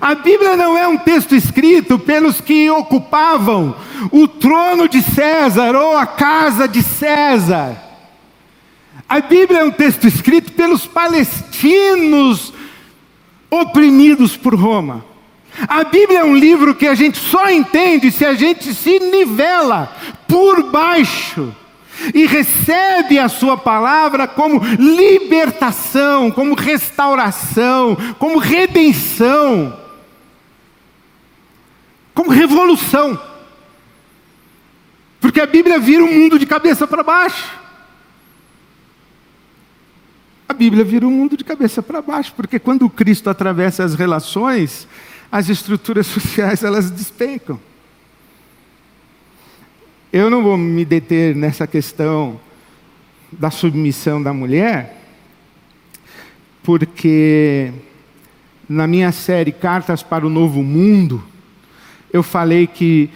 A 0.00 0.14
Bíblia 0.14 0.56
não 0.56 0.76
é 0.76 0.86
um 0.86 0.98
texto 0.98 1.34
escrito 1.34 1.98
pelos 1.98 2.40
que 2.40 2.68
ocupavam 2.70 3.74
o 4.10 4.26
trono 4.26 4.88
de 4.88 5.02
César 5.02 5.74
ou 5.74 5.96
a 5.96 6.06
casa 6.06 6.68
de 6.68 6.82
César. 6.82 7.76
A 9.08 9.20
Bíblia 9.20 9.60
é 9.60 9.64
um 9.64 9.70
texto 9.70 10.06
escrito 10.06 10.52
pelos 10.52 10.86
palestinos 10.86 12.52
oprimidos 13.50 14.36
por 14.36 14.54
Roma. 14.54 15.04
A 15.66 15.82
Bíblia 15.84 16.20
é 16.20 16.24
um 16.24 16.36
livro 16.36 16.74
que 16.74 16.86
a 16.86 16.94
gente 16.94 17.18
só 17.18 17.50
entende 17.50 18.12
se 18.12 18.24
a 18.24 18.34
gente 18.34 18.74
se 18.74 18.98
nivela 19.00 19.96
por 20.28 20.70
baixo 20.70 21.54
e 22.14 22.26
recebe 22.26 23.18
a 23.18 23.28
Sua 23.28 23.56
palavra 23.56 24.26
como 24.26 24.60
libertação, 24.76 26.30
como 26.30 26.54
restauração, 26.54 27.96
como 28.18 28.38
redenção, 28.38 29.78
como 32.14 32.30
revolução. 32.30 33.20
Porque 35.20 35.40
a 35.40 35.46
Bíblia 35.46 35.78
vira 35.78 36.04
o 36.04 36.12
mundo 36.12 36.38
de 36.38 36.46
cabeça 36.46 36.86
para 36.86 37.02
baixo. 37.02 37.58
A 40.48 40.54
Bíblia 40.54 40.82
vira 40.82 41.06
o 41.06 41.10
mundo 41.10 41.36
de 41.36 41.44
cabeça 41.44 41.82
para 41.82 42.00
baixo, 42.00 42.32
porque 42.34 42.58
quando 42.58 42.88
Cristo 42.88 43.28
atravessa 43.28 43.84
as 43.84 43.94
relações, 43.94 44.88
as 45.30 45.48
estruturas 45.48 46.06
sociais 46.08 46.64
elas 46.64 46.90
despencam. 46.90 47.60
Eu 50.10 50.30
não 50.30 50.42
vou 50.42 50.56
me 50.56 50.86
deter 50.86 51.36
nessa 51.36 51.66
questão 51.66 52.40
da 53.30 53.50
submissão 53.50 54.22
da 54.22 54.32
mulher, 54.32 55.02
porque 56.62 57.70
na 58.66 58.86
minha 58.86 59.12
série 59.12 59.52
Cartas 59.52 60.02
para 60.02 60.26
o 60.26 60.30
Novo 60.30 60.62
Mundo, 60.62 61.22
eu 62.10 62.22
falei 62.22 62.66
que 62.66 63.10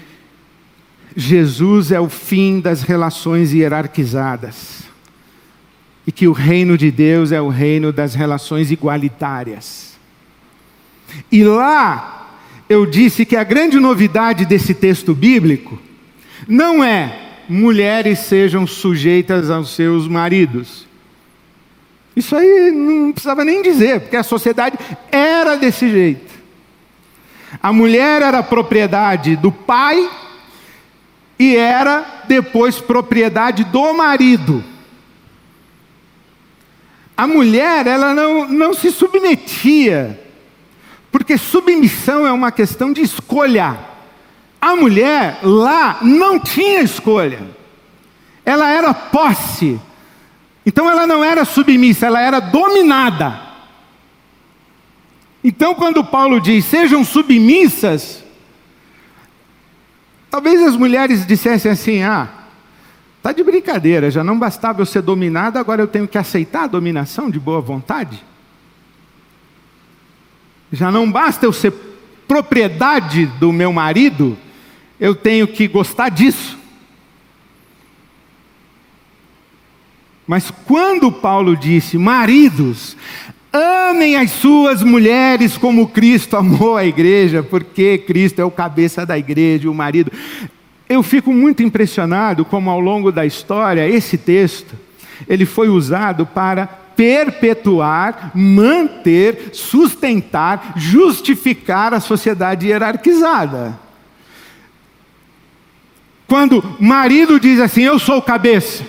Jesus 1.17 1.93
é 1.93 1.99
o 1.99 2.11
fim 2.11 2.61
das 2.61 2.83
relações 2.83 3.55
hierarquizadas 3.55 4.83
e 6.07 6.13
que 6.13 6.29
o 6.29 6.33
reino 6.33 6.77
de 6.77 6.91
Deus 6.91 7.33
é 7.33 7.41
o 7.41 7.49
reino 7.49 7.91
das 7.91 8.15
relações 8.15 8.71
igualitárias. 8.71 9.95
E 11.31 11.43
lá 11.43 12.37
eu 12.69 12.85
disse 12.85 13.25
que 13.25 13.37
a 13.37 13.45
grande 13.45 13.81
novidade 13.81 14.45
desse 14.45 14.75
texto 14.75 15.15
bíblico 15.15 15.79
não 16.49 16.83
é 16.83 17.31
mulheres 17.49 18.21
sejam 18.21 18.67
sujeitas 18.67 19.51
aos 19.51 19.75
seus 19.75 20.09
maridos. 20.09 20.87
Isso 22.15 22.37
aí 22.37 22.71
não 22.71 23.13
precisava 23.13 23.45
nem 23.45 23.63
dizer, 23.63 24.01
porque 24.01 24.17
a 24.17 24.23
sociedade 24.23 24.79
era 25.11 25.57
desse 25.57 25.91
jeito. 25.91 26.33
A 27.63 27.73
mulher 27.73 28.23
era 28.23 28.43
propriedade 28.43 29.37
do 29.37 29.51
pai 29.51 30.09
e 31.39 31.57
era 31.57 32.23
depois 32.27 32.81
propriedade 32.81 33.65
do 33.65 33.93
marido. 33.95 34.63
A 37.17 37.27
mulher, 37.27 37.87
ela 37.87 38.15
não, 38.15 38.49
não 38.49 38.75
se 38.75 38.91
submetia, 38.91 40.21
porque 41.11 41.37
submissão 41.37 42.27
é 42.27 42.33
uma 42.33 42.51
questão 42.51 42.93
de 42.93 43.03
escolha. 43.03 43.92
A 44.63 44.77
mulher 44.77 45.41
lá 45.43 45.99
não 46.03 46.39
tinha 46.39 46.83
escolha. 46.83 47.41
Ela 48.45 48.71
era 48.71 48.95
posse. 48.95 49.81
Então 50.65 50.89
ela 50.89 51.05
não 51.05 51.25
era 51.25 51.45
submissa, 51.45 52.07
ela 52.07 52.21
era 52.21 52.39
dominada. 52.39 53.41
Então 55.43 55.75
quando 55.75 56.05
Paulo 56.05 56.41
diz: 56.41 56.65
"Sejam 56.65 57.05
submissas", 57.05 58.23
talvez 60.31 60.63
as 60.63 60.77
mulheres 60.77 61.27
dissessem 61.27 61.73
assim: 61.73 62.05
"Ah, 62.05 62.29
tá 63.21 63.33
de 63.33 63.43
brincadeira, 63.43 64.13
já 64.13 64.23
não 64.23 64.39
bastava 64.39 64.81
eu 64.81 64.87
ser 64.87 65.03
dominada, 65.03 65.59
agora 65.59 65.83
eu 65.83 65.89
tenho 65.89 66.07
que 66.07 66.17
aceitar 66.17 66.65
a 66.65 66.69
dominação 66.69 67.29
de 67.29 67.41
boa 67.41 67.61
vontade?" 67.61 68.25
Já 70.71 70.89
não 70.89 71.11
basta 71.11 71.45
eu 71.45 71.53
ser 71.53 71.73
propriedade 72.29 73.27
do 73.27 73.53
meu 73.53 73.73
marido, 73.73 74.39
eu 74.99 75.15
tenho 75.15 75.47
que 75.47 75.67
gostar 75.69 76.09
disso. 76.09 76.59
Mas 80.27 80.51
quando 80.51 81.11
Paulo 81.11 81.57
disse, 81.57 81.99
maridos, 81.99 82.97
amem 83.53 84.17
as 84.17 84.31
suas 84.31 84.83
mulheres 84.83 85.59
como 85.59 85.89
Cristo 85.89 86.37
amou 86.37 86.77
a 86.77 86.87
igreja, 86.87 87.43
porque 87.43 87.99
Cristo 87.99 88.41
é 88.41 88.45
o 88.45 88.51
cabeça 88.51 89.05
da 89.05 89.19
igreja, 89.19 89.71
o 89.71 89.75
marido. 89.75 90.11
Eu 90.89 91.03
fico 91.03 91.33
muito 91.33 91.63
impressionado 91.63 92.45
como 92.45 92.71
ao 92.71 92.81
longo 92.81 93.11
da 93.11 93.27
história 93.27 93.89
esse 93.89 94.17
texto 94.17 94.77
ele 95.29 95.47
foi 95.47 95.69
usado 95.69 96.27
para 96.27 96.67
perpetuar, 96.67 98.31
manter, 98.35 99.51
sustentar, 99.53 100.75
justificar 100.77 101.95
a 101.95 102.01
sociedade 102.01 102.67
hierarquizada. 102.67 103.79
Quando 106.33 106.65
marido 106.81 107.39
diz 107.39 107.61
assim: 107.61 107.83
Eu 107.83 107.99
sou 107.99 108.23
cabeça, 108.23 108.87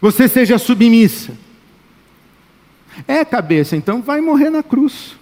você 0.00 0.26
seja 0.26 0.56
submissa. 0.56 1.36
É 3.06 3.22
cabeça, 3.22 3.76
então 3.76 4.00
vai 4.00 4.22
morrer 4.22 4.48
na 4.48 4.62
cruz. 4.62 5.14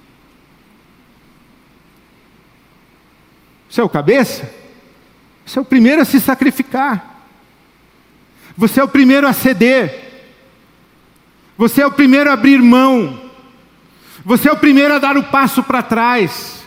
Você 3.68 3.80
é 3.80 3.84
o 3.84 3.88
cabeça? 3.88 4.48
Você 5.44 5.58
é 5.58 5.62
o 5.62 5.64
primeiro 5.64 6.00
a 6.00 6.04
se 6.04 6.20
sacrificar. 6.20 7.26
Você 8.56 8.78
é 8.78 8.84
o 8.84 8.88
primeiro 8.88 9.26
a 9.26 9.32
ceder. 9.32 10.12
Você 11.58 11.82
é 11.82 11.86
o 11.88 11.90
primeiro 11.90 12.30
a 12.30 12.34
abrir 12.34 12.62
mão. 12.62 13.20
Você 14.24 14.48
é 14.48 14.52
o 14.52 14.56
primeiro 14.56 14.94
a 14.94 15.00
dar 15.00 15.16
o 15.16 15.24
passo 15.24 15.60
para 15.60 15.82
trás. 15.82 16.61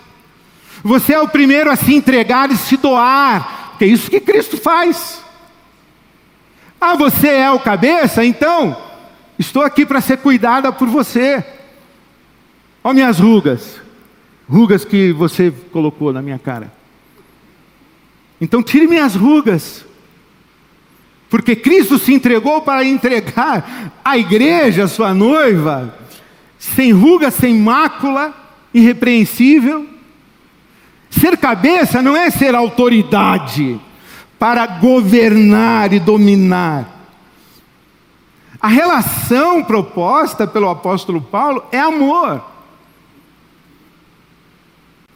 Você 0.86 1.14
é 1.14 1.20
o 1.20 1.28
primeiro 1.28 1.72
a 1.72 1.76
se 1.76 1.96
entregar 1.96 2.52
e 2.52 2.56
se 2.56 2.78
doar, 2.78 3.70
porque 3.70 3.86
é 3.86 3.88
isso 3.88 4.08
que 4.08 4.20
Cristo 4.20 4.56
faz. 4.56 5.20
Ah, 6.80 6.96
você 6.96 7.28
é 7.28 7.50
o 7.50 7.60
cabeça? 7.60 8.24
Então, 8.24 8.78
estou 9.40 9.64
aqui 9.64 9.84
para 9.84 10.00
ser 10.00 10.18
cuidada 10.18 10.72
por 10.72 10.88
você. 10.88 11.44
Olha 12.84 12.94
minhas 12.94 13.18
rugas, 13.18 13.82
rugas 14.48 14.86
que 14.86 15.12
você 15.12 15.52
colocou 15.72 16.14
na 16.14 16.22
minha 16.22 16.38
cara. 16.38 16.72
Então, 18.40 18.62
tire 18.62 18.86
minhas 18.86 19.16
rugas, 19.16 19.84
porque 21.32 21.56
Cristo 21.56 21.98
se 21.98 22.14
entregou 22.14 22.62
para 22.62 22.86
entregar 22.86 23.92
a 24.06 24.20
igreja, 24.20 24.88
sua 24.88 25.16
noiva, 25.16 25.98
sem 26.60 26.92
ruga, 26.92 27.32
sem 27.32 27.56
mácula, 27.56 28.36
irrepreensível. 28.72 29.95
Ser 31.20 31.38
cabeça 31.38 32.02
não 32.02 32.16
é 32.16 32.30
ser 32.30 32.54
autoridade 32.56 33.80
para 34.38 34.66
governar 34.66 35.94
e 35.94 36.00
dominar. 36.00 36.90
A 38.60 38.68
relação 38.68 39.64
proposta 39.64 40.46
pelo 40.46 40.70
apóstolo 40.70 41.22
Paulo 41.22 41.64
é 41.72 41.80
amor. 41.80 42.44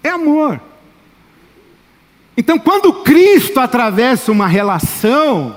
É 0.03 0.09
amor. 0.09 0.61
Então, 2.37 2.57
quando 2.57 2.93
Cristo 3.03 3.59
atravessa 3.59 4.31
uma 4.31 4.47
relação, 4.47 5.55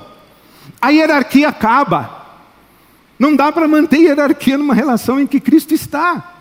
a 0.80 0.88
hierarquia 0.88 1.48
acaba. 1.48 2.22
Não 3.16 3.36
dá 3.36 3.52
para 3.52 3.68
manter 3.68 4.00
hierarquia 4.00 4.58
numa 4.58 4.74
relação 4.74 5.20
em 5.20 5.26
que 5.26 5.38
Cristo 5.38 5.72
está. 5.74 6.31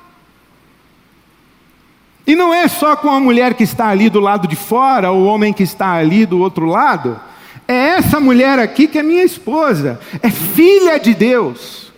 E 2.32 2.36
não 2.36 2.54
é 2.54 2.66
só 2.70 2.96
com 2.96 3.10
a 3.10 3.20
mulher 3.20 3.56
que 3.56 3.64
está 3.64 3.90
ali 3.90 4.10
do 4.10 4.22
lado 4.22 4.48
de 4.48 4.56
fora, 4.56 5.12
ou 5.12 5.24
o 5.24 5.26
homem 5.26 5.52
que 5.52 5.64
está 5.64 5.96
ali 5.96 6.26
do 6.26 6.40
outro 6.40 6.66
lado. 6.66 7.20
É 7.68 7.74
essa 7.74 8.22
mulher 8.22 8.58
aqui 8.58 8.88
que 8.88 8.98
é 8.98 9.04
minha 9.04 9.26
esposa, 9.26 10.00
é 10.24 10.30
filha 10.30 10.98
de 10.98 11.14
Deus. 11.14 11.92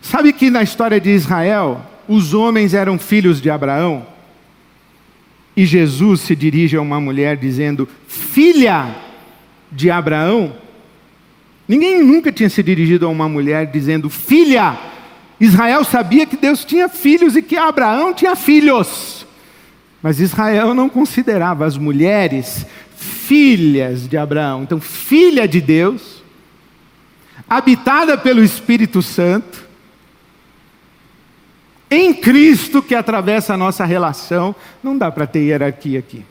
Sabe 0.00 0.32
que 0.32 0.50
na 0.50 0.64
história 0.64 1.00
de 1.00 1.10
Israel, 1.10 1.80
os 2.08 2.34
homens 2.34 2.74
eram 2.74 2.98
filhos 2.98 3.40
de 3.40 3.48
Abraão? 3.48 4.04
E 5.56 5.64
Jesus 5.64 6.22
se 6.22 6.34
dirige 6.34 6.76
a 6.76 6.80
uma 6.80 7.00
mulher 7.00 7.36
dizendo: 7.36 7.88
Filha 8.08 8.96
de 9.70 9.92
Abraão? 9.92 10.56
Ninguém 11.68 12.02
nunca 12.02 12.32
tinha 12.32 12.50
se 12.50 12.64
dirigido 12.64 13.06
a 13.06 13.10
uma 13.10 13.28
mulher 13.28 13.66
dizendo: 13.66 14.10
Filha 14.10 14.76
Israel 15.38 15.84
sabia 15.84 16.26
que 16.26 16.36
Deus 16.36 16.64
tinha 16.64 16.88
filhos 16.88 17.36
e 17.36 17.42
que 17.42 17.56
Abraão 17.56 18.14
tinha 18.14 18.34
filhos. 18.34 19.26
Mas 20.02 20.20
Israel 20.20 20.74
não 20.74 20.88
considerava 20.88 21.66
as 21.66 21.76
mulheres 21.76 22.64
filhas 22.96 24.08
de 24.08 24.16
Abraão. 24.16 24.62
Então, 24.62 24.80
filha 24.80 25.46
de 25.46 25.60
Deus, 25.60 26.22
habitada 27.48 28.16
pelo 28.16 28.42
Espírito 28.42 29.02
Santo, 29.02 29.66
em 31.90 32.14
Cristo 32.14 32.82
que 32.82 32.94
atravessa 32.94 33.54
a 33.54 33.56
nossa 33.56 33.84
relação, 33.84 34.54
não 34.82 34.96
dá 34.96 35.10
para 35.10 35.26
ter 35.26 35.40
hierarquia 35.40 35.98
aqui. 35.98 36.24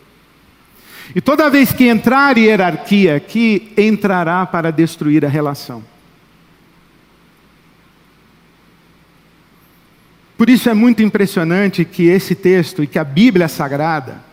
E 1.14 1.22
toda 1.22 1.50
vez 1.50 1.72
que 1.72 1.88
entrar 1.88 2.38
hierarquia 2.38 3.16
aqui, 3.16 3.72
entrará 3.78 4.46
para 4.46 4.72
destruir 4.72 5.24
a 5.24 5.30
relação. 5.30 5.84
Por 10.38 10.50
isso 10.50 10.70
é 10.70 10.74
muito 10.74 11.02
impressionante 11.02 11.86
que 11.86 12.04
esse 12.04 12.36
texto 12.36 12.84
e 12.84 12.88
que 12.88 13.00
a 13.00 13.04
Bíblia 13.04 13.48
Sagrada 13.48 14.24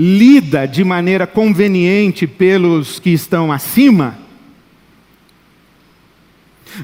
lida 0.00 0.66
de 0.66 0.82
maneira 0.82 1.26
conveniente 1.26 2.26
pelos 2.26 2.98
que 2.98 3.10
estão 3.10 3.52
acima, 3.52 4.18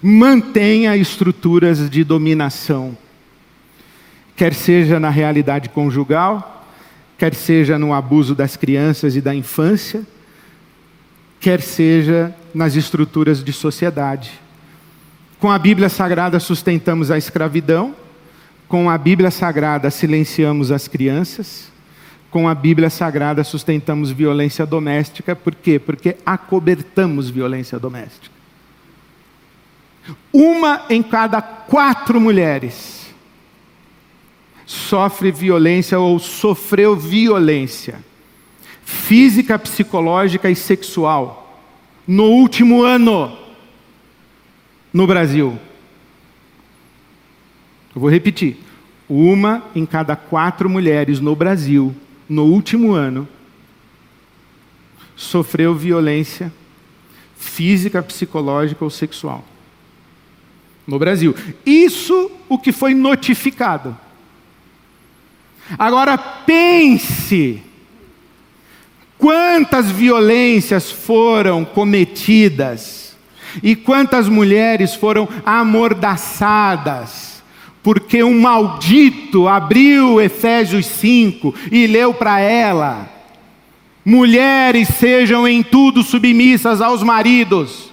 mantenha 0.02 0.94
estruturas 0.96 1.88
de 1.88 2.04
dominação, 2.04 2.96
quer 4.36 4.52
seja 4.52 5.00
na 5.00 5.08
realidade 5.08 5.70
conjugal, 5.70 6.68
quer 7.16 7.34
seja 7.34 7.78
no 7.78 7.94
abuso 7.94 8.34
das 8.34 8.54
crianças 8.54 9.16
e 9.16 9.22
da 9.22 9.34
infância, 9.34 10.06
quer 11.40 11.62
seja 11.62 12.34
nas 12.54 12.76
estruturas 12.76 13.42
de 13.42 13.52
sociedade. 13.52 14.45
Com 15.38 15.50
a 15.50 15.58
Bíblia 15.58 15.88
Sagrada 15.88 16.40
sustentamos 16.40 17.10
a 17.10 17.18
escravidão, 17.18 17.94
com 18.66 18.88
a 18.88 18.96
Bíblia 18.96 19.30
Sagrada 19.30 19.90
silenciamos 19.90 20.72
as 20.72 20.88
crianças, 20.88 21.70
com 22.30 22.48
a 22.48 22.54
Bíblia 22.54 22.88
Sagrada 22.88 23.44
sustentamos 23.44 24.10
violência 24.10 24.64
doméstica, 24.64 25.36
por 25.36 25.54
quê? 25.54 25.78
Porque 25.78 26.16
acobertamos 26.24 27.28
violência 27.28 27.78
doméstica. 27.78 28.34
Uma 30.32 30.86
em 30.88 31.02
cada 31.02 31.42
quatro 31.42 32.20
mulheres 32.20 33.14
sofre 34.64 35.30
violência 35.30 35.98
ou 35.98 36.18
sofreu 36.18 36.96
violência 36.96 38.04
física, 38.84 39.58
psicológica 39.58 40.48
e 40.48 40.56
sexual 40.56 41.60
no 42.06 42.24
último 42.24 42.82
ano 42.82 43.45
no 44.96 45.06
Brasil. 45.06 45.58
Eu 47.94 48.00
vou 48.00 48.08
repetir. 48.08 48.56
Uma 49.06 49.62
em 49.74 49.84
cada 49.84 50.16
quatro 50.16 50.70
mulheres 50.70 51.20
no 51.20 51.36
Brasil, 51.36 51.94
no 52.26 52.44
último 52.44 52.92
ano, 52.92 53.28
sofreu 55.14 55.74
violência 55.74 56.50
física, 57.36 58.02
psicológica 58.02 58.82
ou 58.82 58.88
sexual. 58.90 59.44
No 60.86 60.98
Brasil. 60.98 61.34
Isso 61.66 62.30
o 62.48 62.58
que 62.58 62.72
foi 62.72 62.94
notificado. 62.94 63.94
Agora 65.78 66.16
pense 66.16 67.62
quantas 69.18 69.90
violências 69.90 70.90
foram 70.90 71.66
cometidas 71.66 73.05
e 73.62 73.76
quantas 73.76 74.28
mulheres 74.28 74.94
foram 74.94 75.28
amordaçadas, 75.44 77.42
porque 77.82 78.22
um 78.22 78.40
maldito 78.40 79.48
abriu 79.48 80.20
Efésios 80.20 80.86
5 80.86 81.54
e 81.70 81.86
leu 81.86 82.12
para 82.14 82.40
ela: 82.40 83.08
mulheres 84.04 84.88
sejam 84.88 85.46
em 85.48 85.62
tudo 85.62 86.02
submissas 86.02 86.80
aos 86.80 87.02
maridos. 87.02 87.92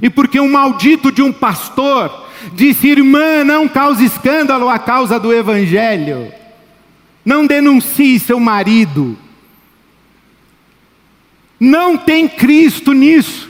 E 0.00 0.08
porque 0.08 0.40
um 0.40 0.50
maldito 0.50 1.10
de 1.10 1.22
um 1.22 1.32
pastor 1.32 2.26
disse: 2.54 2.88
irmã, 2.88 3.44
não 3.44 3.68
cause 3.68 4.04
escândalo 4.04 4.68
a 4.68 4.78
causa 4.78 5.18
do 5.18 5.32
evangelho, 5.32 6.32
não 7.24 7.46
denuncie 7.46 8.18
seu 8.18 8.38
marido. 8.40 9.18
Não 11.58 11.96
tem 11.96 12.28
Cristo 12.28 12.92
nisso. 12.92 13.48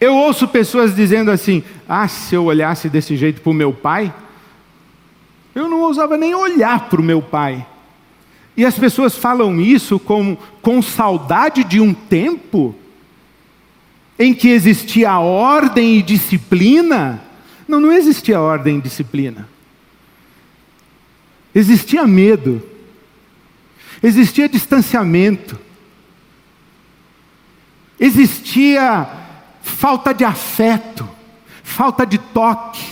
Eu 0.00 0.14
ouço 0.14 0.48
pessoas 0.48 0.94
dizendo 0.94 1.30
assim: 1.30 1.62
ah, 1.88 2.08
se 2.08 2.34
eu 2.34 2.44
olhasse 2.44 2.88
desse 2.88 3.16
jeito 3.16 3.40
para 3.40 3.50
o 3.50 3.54
meu 3.54 3.72
pai, 3.72 4.12
eu 5.54 5.68
não 5.68 5.80
ousava 5.80 6.16
nem 6.16 6.34
olhar 6.34 6.88
para 6.88 7.00
o 7.00 7.04
meu 7.04 7.22
pai. 7.22 7.66
E 8.56 8.64
as 8.64 8.78
pessoas 8.78 9.16
falam 9.16 9.60
isso 9.60 9.98
com, 9.98 10.36
com 10.62 10.80
saudade 10.80 11.62
de 11.62 11.80
um 11.80 11.92
tempo 11.92 12.74
em 14.18 14.32
que 14.32 14.48
existia 14.48 15.18
ordem 15.18 15.96
e 15.98 16.02
disciplina. 16.02 17.22
Não, 17.68 17.80
não 17.80 17.92
existia 17.92 18.40
ordem 18.40 18.78
e 18.78 18.80
disciplina. 18.80 19.48
Existia 21.54 22.06
medo. 22.06 22.62
Existia 24.02 24.48
distanciamento. 24.48 25.58
Existia 27.98 29.08
falta 29.62 30.12
de 30.12 30.24
afeto, 30.24 31.08
falta 31.62 32.04
de 32.04 32.18
toque, 32.18 32.84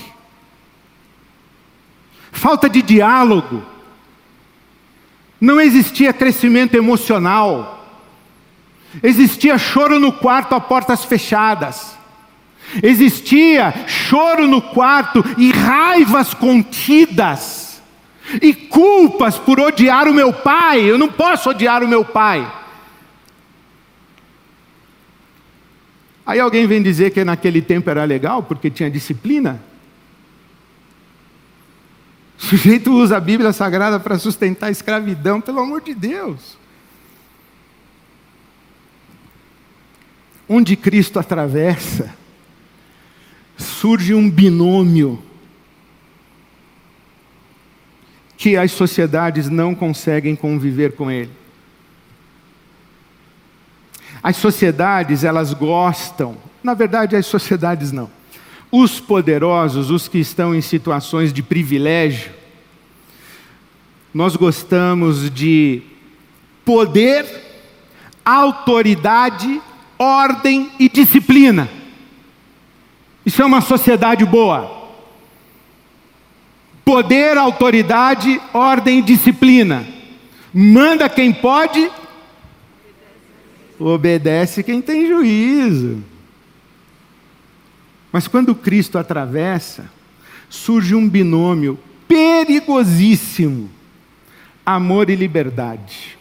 falta 2.33 2.69
de 2.69 2.83
diálogo. 2.83 3.63
Não 5.41 5.61
existia 5.61 6.13
crescimento 6.13 6.75
emocional. 6.75 7.87
Existia 9.03 9.59
choro 9.59 9.99
no 9.99 10.13
quarto 10.13 10.55
a 10.55 10.61
portas 10.61 11.05
fechadas. 11.05 11.99
Existia 12.83 13.87
choro 13.87 14.47
no 14.47 14.63
quarto 14.63 15.25
e 15.37 15.51
raivas 15.53 16.33
contidas. 16.33 17.64
E 18.41 18.55
culpas 18.55 19.39
por 19.39 19.61
odiar 19.61 20.09
o 20.09 20.15
meu 20.15 20.33
pai. 20.33 20.81
Eu 20.81 20.99
não 20.99 21.09
posso 21.09 21.51
odiar 21.51 21.83
o 21.83 21.89
meu 21.89 22.05
pai. 22.05 22.51
Aí 26.27 26.41
alguém 26.41 26.67
vem 26.67 26.83
dizer 26.83 27.11
que 27.11 27.25
naquele 27.25 27.61
tempo 27.61 27.91
era 27.91 28.05
legal 28.05 28.43
porque 28.43 28.71
tinha 28.71 28.91
disciplina. 28.91 29.63
O 32.39 32.43
sujeito 32.43 32.93
usa 32.93 33.17
a 33.17 33.21
Bíblia 33.21 33.53
Sagrada 33.53 34.01
para 34.01 34.19
sustentar 34.19 34.69
a 34.69 34.71
escravidão, 34.71 35.41
pelo 35.41 35.61
amor 35.61 35.83
de 35.83 35.95
Deus. 35.95 36.59
Onde 40.49 40.77
Cristo 40.77 41.19
atravessa, 41.19 42.15
surge 43.57 44.13
um 44.15 44.29
binômio 44.29 45.23
que 48.45 48.59
as 48.59 48.73
sociedades 48.73 49.49
não 49.49 49.75
conseguem 49.75 50.37
conviver 50.37 50.93
com 50.93 51.11
ele. 51.11 51.31
As 54.23 54.37
sociedades, 54.37 55.25
elas 55.25 55.55
gostam, 55.55 56.37
na 56.63 56.75
verdade, 56.75 57.17
as 57.17 57.25
sociedades 57.25 57.91
não. 57.91 58.11
Os 58.71 59.01
poderosos, 59.01 59.91
os 59.91 60.09
que 60.09 60.19
estão 60.19 60.55
em 60.55 60.61
situações 60.61 61.33
de 61.33 61.43
privilégio, 61.43 62.33
nós 64.13 64.37
gostamos 64.37 65.31
de 65.31 65.81
poder, 66.67 67.25
autoridade, 68.23 69.59
ordem 69.99 70.71
e 70.79 70.87
disciplina. 70.87 71.67
Isso 73.25 73.41
é 73.41 73.45
uma 73.47 73.63
sociedade 73.63 74.23
boa. 74.27 74.84
Poder, 76.85 77.37
autoridade, 77.39 78.41
ordem 78.53 78.99
e 78.99 79.03
disciplina. 79.03 79.87
Manda 80.53 81.09
quem 81.09 81.33
pode, 81.33 81.91
obedece 83.79 84.63
quem 84.63 84.83
tem 84.83 85.07
juízo. 85.07 86.03
Mas 88.13 88.29
quando 88.29 88.55
Cristo 88.55 88.99
atravessa, 88.99 89.91
surge 90.49 90.95
um 90.95 91.09
binômio 91.09 91.79
perigosíssimo: 92.07 93.69
amor 94.65 95.11
e 95.11 95.17
liberdade. 95.17 96.17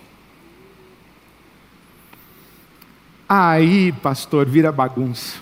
Aí, 3.28 3.92
pastor, 3.92 4.48
vira 4.48 4.72
bagunça. 4.72 5.38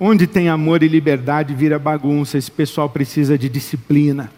Onde 0.00 0.26
tem 0.26 0.48
amor 0.48 0.82
e 0.82 0.88
liberdade, 0.88 1.54
vira 1.54 1.78
bagunça. 1.78 2.38
Esse 2.38 2.50
pessoal 2.50 2.88
precisa 2.88 3.36
de 3.36 3.48
disciplina, 3.48 4.30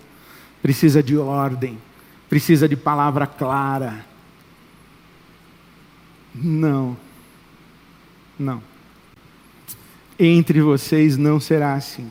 precisa 0.63 1.03
de 1.03 1.17
ordem, 1.17 1.79
precisa 2.29 2.69
de 2.69 2.77
palavra 2.77 3.27
clara 3.27 4.11
não. 6.35 6.97
Não. 8.39 8.63
Entre 10.19 10.61
vocês 10.61 11.17
não 11.17 11.41
será 11.41 11.75
assim. 11.75 12.11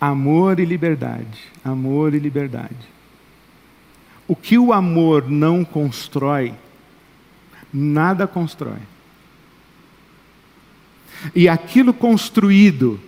Amor 0.00 0.60
e 0.60 0.64
liberdade. 0.64 1.44
Amor 1.64 2.14
e 2.14 2.18
liberdade. 2.18 2.88
O 4.26 4.36
que 4.36 4.58
o 4.58 4.72
amor 4.72 5.28
não 5.28 5.64
constrói, 5.64 6.54
nada 7.72 8.26
constrói. 8.26 8.80
E 11.34 11.48
aquilo 11.48 11.92
construído, 11.92 13.00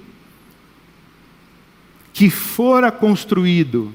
que 2.12 2.28
fora 2.28 2.90
construído 2.90 3.94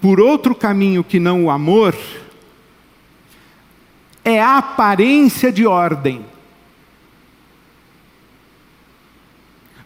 por 0.00 0.20
outro 0.20 0.54
caminho 0.54 1.02
que 1.02 1.18
não 1.18 1.44
o 1.44 1.50
amor, 1.50 1.96
é 4.24 4.40
a 4.40 4.58
aparência 4.58 5.52
de 5.52 5.66
ordem, 5.66 6.24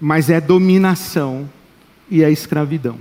mas 0.00 0.30
é 0.30 0.40
dominação 0.40 1.48
e 2.10 2.24
é 2.24 2.30
escravidão. 2.30 2.98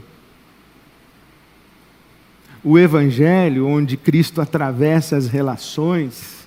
O 2.63 2.77
Evangelho, 2.77 3.65
onde 3.65 3.95
Cristo 3.95 4.41
atravessa 4.41 5.15
as 5.15 5.27
relações, 5.27 6.38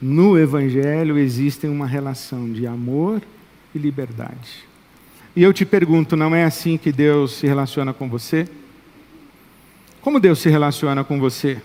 no 0.00 0.38
Evangelho 0.38 1.18
existe 1.18 1.66
uma 1.66 1.86
relação 1.86 2.52
de 2.52 2.66
amor 2.66 3.22
e 3.74 3.78
liberdade. 3.78 4.66
E 5.34 5.42
eu 5.42 5.52
te 5.52 5.64
pergunto, 5.64 6.16
não 6.16 6.34
é 6.34 6.44
assim 6.44 6.76
que 6.76 6.92
Deus 6.92 7.32
se 7.32 7.46
relaciona 7.46 7.92
com 7.92 8.08
você? 8.08 8.48
Como 10.00 10.20
Deus 10.20 10.38
se 10.38 10.48
relaciona 10.48 11.02
com 11.04 11.18
você? 11.18 11.60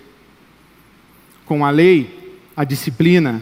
Com 1.46 1.66
a 1.66 1.70
lei, 1.70 2.38
a 2.56 2.64
disciplina, 2.64 3.42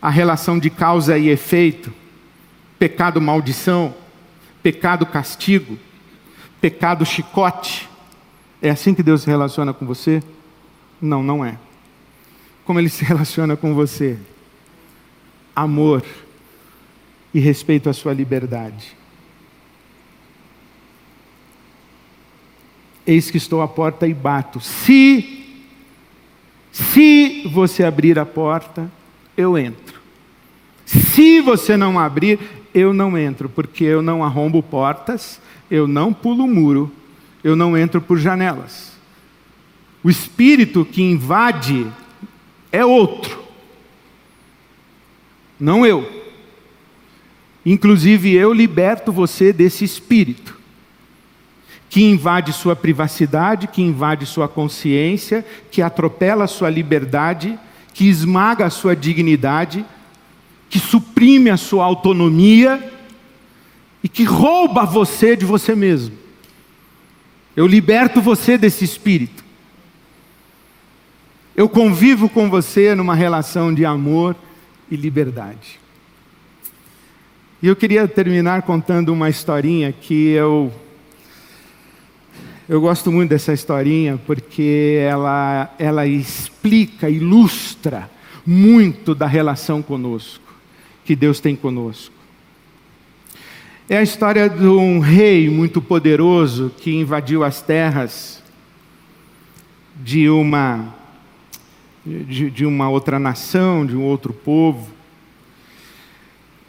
a 0.00 0.10
relação 0.10 0.58
de 0.58 0.70
causa 0.70 1.18
e 1.18 1.28
efeito, 1.28 1.92
pecado 2.78 3.20
maldição, 3.20 3.94
pecado 4.62 5.06
castigo, 5.06 5.78
pecado 6.60 7.04
chicote. 7.04 7.88
É 8.62 8.70
assim 8.70 8.94
que 8.94 9.02
Deus 9.02 9.22
se 9.22 9.30
relaciona 9.30 9.72
com 9.72 9.86
você? 9.86 10.22
Não, 11.00 11.22
não 11.22 11.44
é. 11.44 11.58
Como 12.68 12.78
Ele 12.78 12.90
se 12.90 13.02
relaciona 13.02 13.56
com 13.56 13.72
você? 13.72 14.18
Amor 15.56 16.04
e 17.32 17.40
respeito 17.40 17.88
à 17.88 17.94
sua 17.94 18.12
liberdade. 18.12 18.94
Eis 23.06 23.30
que 23.30 23.38
estou 23.38 23.62
à 23.62 23.66
porta 23.66 24.06
e 24.06 24.12
bato. 24.12 24.60
Se, 24.60 25.46
se 26.70 27.48
você 27.50 27.84
abrir 27.84 28.18
a 28.18 28.26
porta, 28.26 28.92
eu 29.34 29.56
entro. 29.56 29.98
Se 30.84 31.40
você 31.40 31.74
não 31.74 31.98
abrir, 31.98 32.38
eu 32.74 32.92
não 32.92 33.16
entro, 33.16 33.48
porque 33.48 33.84
eu 33.84 34.02
não 34.02 34.22
arrombo 34.22 34.62
portas, 34.62 35.40
eu 35.70 35.88
não 35.88 36.12
pulo 36.12 36.46
muro, 36.46 36.92
eu 37.42 37.56
não 37.56 37.78
entro 37.78 38.02
por 38.02 38.18
janelas. 38.18 38.92
O 40.04 40.10
espírito 40.10 40.84
que 40.84 41.00
invade 41.00 41.90
é 42.70 42.84
outro, 42.84 43.42
não 45.58 45.84
eu. 45.84 46.18
Inclusive, 47.64 48.32
eu 48.34 48.52
liberto 48.52 49.12
você 49.12 49.52
desse 49.52 49.84
espírito 49.84 50.56
que 51.90 52.02
invade 52.02 52.52
sua 52.52 52.76
privacidade, 52.76 53.66
que 53.66 53.82
invade 53.82 54.26
sua 54.26 54.48
consciência, 54.48 55.44
que 55.70 55.80
atropela 55.80 56.46
sua 56.46 56.68
liberdade, 56.68 57.58
que 57.94 58.06
esmaga 58.08 58.66
a 58.66 58.70
sua 58.70 58.94
dignidade, 58.94 59.84
que 60.68 60.78
suprime 60.78 61.50
a 61.50 61.56
sua 61.56 61.84
autonomia 61.84 62.92
e 64.02 64.08
que 64.08 64.22
rouba 64.22 64.84
você 64.84 65.34
de 65.34 65.44
você 65.44 65.74
mesmo. 65.74 66.16
Eu 67.56 67.66
liberto 67.66 68.20
você 68.20 68.56
desse 68.56 68.84
espírito. 68.84 69.44
Eu 71.58 71.68
convivo 71.68 72.28
com 72.28 72.48
você 72.48 72.94
numa 72.94 73.16
relação 73.16 73.74
de 73.74 73.84
amor 73.84 74.36
e 74.88 74.94
liberdade. 74.94 75.80
E 77.60 77.66
eu 77.66 77.74
queria 77.74 78.06
terminar 78.06 78.62
contando 78.62 79.12
uma 79.12 79.28
historinha 79.28 79.90
que 79.90 80.28
eu 80.28 80.72
eu 82.68 82.80
gosto 82.80 83.10
muito 83.10 83.30
dessa 83.30 83.52
historinha 83.52 84.16
porque 84.24 85.00
ela 85.02 85.74
ela 85.80 86.06
explica, 86.06 87.10
ilustra 87.10 88.08
muito 88.46 89.12
da 89.12 89.26
relação 89.26 89.82
conosco 89.82 90.54
que 91.04 91.16
Deus 91.16 91.40
tem 91.40 91.56
conosco. 91.56 92.14
É 93.88 93.96
a 93.96 94.02
história 94.04 94.48
de 94.48 94.64
um 94.64 95.00
rei 95.00 95.50
muito 95.50 95.82
poderoso 95.82 96.72
que 96.78 96.94
invadiu 96.94 97.42
as 97.42 97.60
terras 97.60 98.40
de 99.96 100.30
uma, 100.30 100.94
de, 102.08 102.50
de 102.50 102.64
uma 102.64 102.88
outra 102.88 103.18
nação, 103.18 103.84
de 103.84 103.96
um 103.96 104.02
outro 104.02 104.32
povo, 104.32 104.88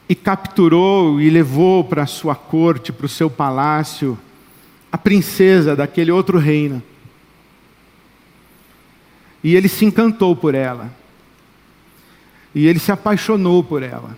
e 0.07 0.15
capturou 0.15 1.21
e 1.21 1.29
levou 1.29 1.83
para 1.83 2.05
sua 2.05 2.35
corte, 2.35 2.91
para 2.91 3.05
o 3.05 3.09
seu 3.09 3.29
palácio, 3.29 4.17
a 4.91 4.97
princesa 4.97 5.75
daquele 5.75 6.11
outro 6.11 6.39
reino. 6.39 6.81
E 9.43 9.55
ele 9.55 9.67
se 9.67 9.85
encantou 9.85 10.35
por 10.35 10.55
ela. 10.55 10.91
E 12.53 12.67
ele 12.67 12.79
se 12.79 12.91
apaixonou 12.91 13.63
por 13.63 13.83
ela. 13.83 14.17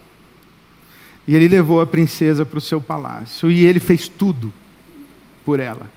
E 1.28 1.36
ele 1.36 1.48
levou 1.48 1.82
a 1.82 1.86
princesa 1.86 2.46
para 2.46 2.58
o 2.58 2.62
seu 2.62 2.82
palácio. 2.82 3.52
E 3.52 3.66
ele 3.66 3.80
fez 3.80 4.08
tudo 4.08 4.52
por 5.46 5.60
ela. 5.60 5.92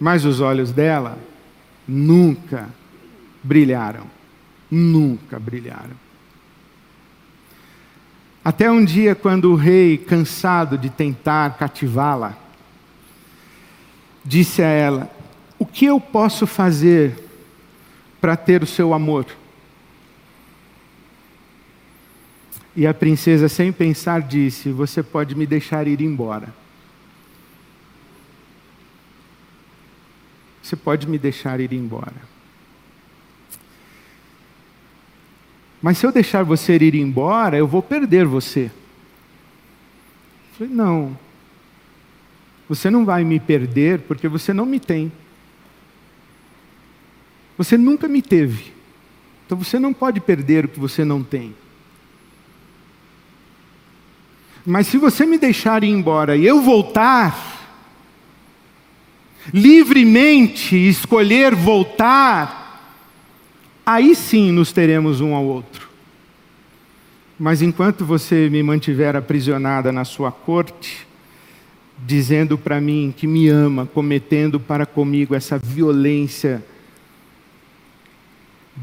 Mas 0.00 0.24
os 0.24 0.40
olhos 0.40 0.72
dela 0.72 1.18
nunca 1.86 2.68
brilharam. 3.48 4.04
Nunca 4.70 5.38
brilharam. 5.38 5.96
Até 8.44 8.70
um 8.70 8.84
dia, 8.84 9.14
quando 9.14 9.50
o 9.50 9.56
rei, 9.56 9.96
cansado 9.96 10.76
de 10.76 10.90
tentar 10.90 11.56
cativá-la, 11.56 12.36
disse 14.22 14.62
a 14.62 14.68
ela: 14.68 15.10
O 15.58 15.64
que 15.64 15.86
eu 15.86 15.98
posso 15.98 16.46
fazer 16.46 17.18
para 18.20 18.36
ter 18.36 18.62
o 18.62 18.66
seu 18.66 18.92
amor? 18.92 19.26
E 22.76 22.86
a 22.86 22.92
princesa, 22.92 23.48
sem 23.48 23.72
pensar, 23.72 24.20
disse: 24.20 24.70
Você 24.70 25.02
pode 25.02 25.34
me 25.34 25.46
deixar 25.46 25.86
ir 25.86 26.02
embora. 26.02 26.54
Você 30.62 30.76
pode 30.76 31.08
me 31.08 31.18
deixar 31.18 31.60
ir 31.60 31.72
embora. 31.72 32.37
Mas 35.80 35.98
se 35.98 36.06
eu 36.06 36.12
deixar 36.12 36.42
você 36.42 36.76
ir 36.76 36.94
embora, 36.94 37.56
eu 37.56 37.66
vou 37.66 37.82
perder 37.82 38.26
você. 38.26 38.64
Eu 38.64 40.58
falei, 40.58 40.72
não. 40.74 41.16
Você 42.68 42.90
não 42.90 43.04
vai 43.04 43.24
me 43.24 43.38
perder 43.38 44.00
porque 44.00 44.28
você 44.28 44.52
não 44.52 44.66
me 44.66 44.80
tem. 44.80 45.10
Você 47.56 47.78
nunca 47.78 48.06
me 48.08 48.20
teve. 48.20 48.72
Então 49.46 49.56
você 49.56 49.78
não 49.78 49.94
pode 49.94 50.20
perder 50.20 50.66
o 50.66 50.68
que 50.68 50.78
você 50.78 51.04
não 51.04 51.22
tem. 51.22 51.54
Mas 54.66 54.86
se 54.88 54.98
você 54.98 55.24
me 55.24 55.38
deixar 55.38 55.82
ir 55.82 55.88
embora 55.88 56.36
e 56.36 56.44
eu 56.44 56.60
voltar, 56.60 57.58
livremente 59.52 60.76
escolher 60.76 61.54
voltar, 61.54 62.57
aí 63.88 64.14
sim 64.14 64.52
nos 64.52 64.70
teremos 64.70 65.22
um 65.22 65.34
ao 65.34 65.44
outro. 65.44 65.88
Mas 67.38 67.62
enquanto 67.62 68.04
você 68.04 68.50
me 68.50 68.62
mantiver 68.62 69.16
aprisionada 69.16 69.90
na 69.90 70.04
sua 70.04 70.30
corte, 70.30 71.06
dizendo 72.04 72.58
para 72.58 72.82
mim 72.82 73.14
que 73.16 73.26
me 73.26 73.48
ama, 73.48 73.86
cometendo 73.86 74.60
para 74.60 74.84
comigo 74.84 75.34
essa 75.34 75.56
violência, 75.56 76.62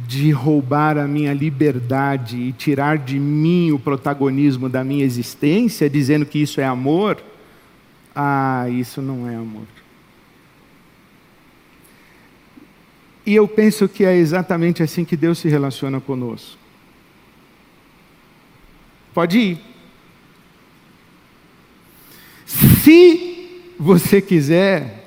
de 0.08 0.32
roubar 0.32 0.98
a 0.98 1.08
minha 1.08 1.34
liberdade 1.34 2.38
e 2.38 2.52
tirar 2.52 2.98
de 2.98 3.18
mim 3.18 3.72
o 3.72 3.80
protagonismo 3.80 4.68
da 4.68 4.84
minha 4.84 5.06
existência, 5.06 5.90
dizendo 5.90 6.26
que 6.26 6.42
isso 6.42 6.60
é 6.60 6.66
amor, 6.66 7.24
ah, 8.14 8.66
isso 8.70 9.02
não 9.02 9.30
é 9.30 9.36
amor. 9.36 9.68
E 13.26 13.34
eu 13.34 13.48
penso 13.48 13.88
que 13.88 14.06
é 14.06 14.16
exatamente 14.16 14.84
assim 14.84 15.04
que 15.04 15.18
Deus 15.18 15.40
se 15.40 15.50
relaciona 15.50 16.00
conosco. 16.00 16.58
Pode 19.14 19.40
ir. 19.40 19.60
Se 22.46 23.74
você 23.80 24.22
quiser, 24.22 25.06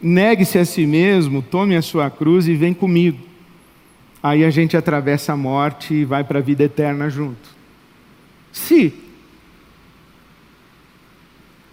Negue-se 0.00 0.58
a 0.58 0.64
si 0.64 0.86
mesmo, 0.86 1.42
tome 1.42 1.74
a 1.74 1.82
sua 1.82 2.10
cruz 2.10 2.46
e 2.46 2.54
vem 2.54 2.74
comigo. 2.74 3.18
Aí 4.22 4.44
a 4.44 4.50
gente 4.50 4.76
atravessa 4.76 5.32
a 5.32 5.36
morte 5.36 5.94
e 5.94 6.04
vai 6.04 6.22
para 6.22 6.38
a 6.38 6.42
vida 6.42 6.64
eterna 6.64 7.08
junto. 7.08 7.48
Se. 8.52 8.92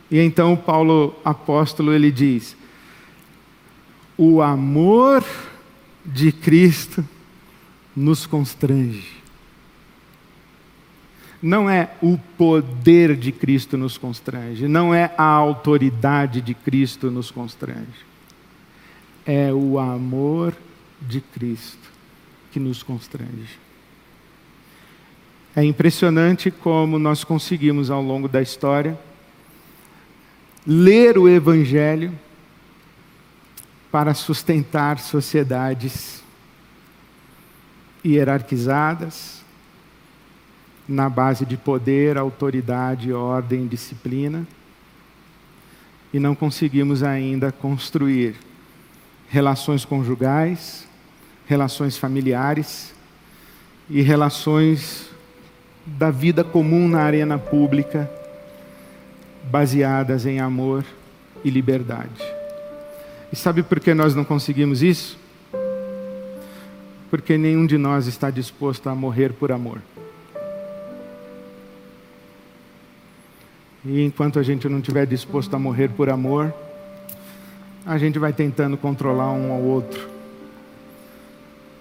E 0.09 0.19
então 0.19 0.55
Paulo 0.55 1.15
apóstolo 1.23 1.93
ele 1.93 2.11
diz: 2.11 2.55
o 4.25 4.41
amor 4.41 5.21
de 6.05 6.31
Cristo 6.31 7.05
nos 7.93 8.25
constrange. 8.25 9.21
Não 11.41 11.69
é 11.69 11.91
o 12.01 12.17
poder 12.37 13.17
de 13.17 13.33
Cristo 13.33 13.77
nos 13.77 13.97
constrange, 13.97 14.65
não 14.65 14.95
é 14.95 15.13
a 15.17 15.25
autoridade 15.25 16.39
de 16.39 16.53
Cristo 16.53 17.11
nos 17.11 17.29
constrange. 17.31 18.13
É 19.25 19.51
o 19.51 19.77
amor 19.77 20.55
de 21.01 21.19
Cristo 21.19 21.91
que 22.49 22.61
nos 22.61 22.81
constrange. 22.81 23.59
É 25.53 25.65
impressionante 25.65 26.49
como 26.49 26.97
nós 26.97 27.25
conseguimos, 27.25 27.91
ao 27.91 28.01
longo 28.01 28.29
da 28.29 28.41
história, 28.41 28.97
ler 30.65 31.17
o 31.17 31.27
Evangelho 31.27 32.17
para 33.93 34.15
sustentar 34.15 34.97
sociedades 34.97 36.23
hierarquizadas, 38.03 39.43
na 40.87 41.07
base 41.07 41.45
de 41.45 41.55
poder, 41.57 42.17
autoridade, 42.17 43.13
ordem, 43.13 43.67
disciplina, 43.67 44.47
e 46.11 46.17
não 46.17 46.33
conseguimos 46.33 47.03
ainda 47.03 47.51
construir 47.51 48.35
relações 49.29 49.85
conjugais, 49.85 50.87
relações 51.45 51.95
familiares 51.95 52.95
e 53.87 54.01
relações 54.01 55.07
da 55.85 56.09
vida 56.09 56.43
comum 56.43 56.87
na 56.87 57.01
arena 57.01 57.37
pública, 57.37 58.09
baseadas 59.51 60.25
em 60.25 60.39
amor 60.39 60.83
e 61.43 61.51
liberdade. 61.51 62.32
E 63.33 63.35
sabe 63.35 63.63
por 63.63 63.79
que 63.79 63.95
nós 63.95 64.13
não 64.13 64.23
conseguimos 64.23 64.83
isso? 64.83 65.17
Porque 67.09 67.35
nenhum 67.35 67.65
de 67.65 67.79
nós 67.79 68.05
está 68.05 68.29
disposto 68.29 68.87
a 68.87 68.93
morrer 68.93 69.33
por 69.33 69.51
amor. 69.51 69.81
E 73.83 74.03
enquanto 74.03 74.37
a 74.37 74.43
gente 74.43 74.69
não 74.69 74.77
estiver 74.77 75.07
disposto 75.07 75.51
a 75.55 75.57
morrer 75.57 75.87
por 75.87 76.11
amor, 76.11 76.53
a 77.83 77.97
gente 77.97 78.19
vai 78.19 78.31
tentando 78.31 78.77
controlar 78.77 79.31
um 79.31 79.51
ao 79.51 79.61
outro 79.61 80.07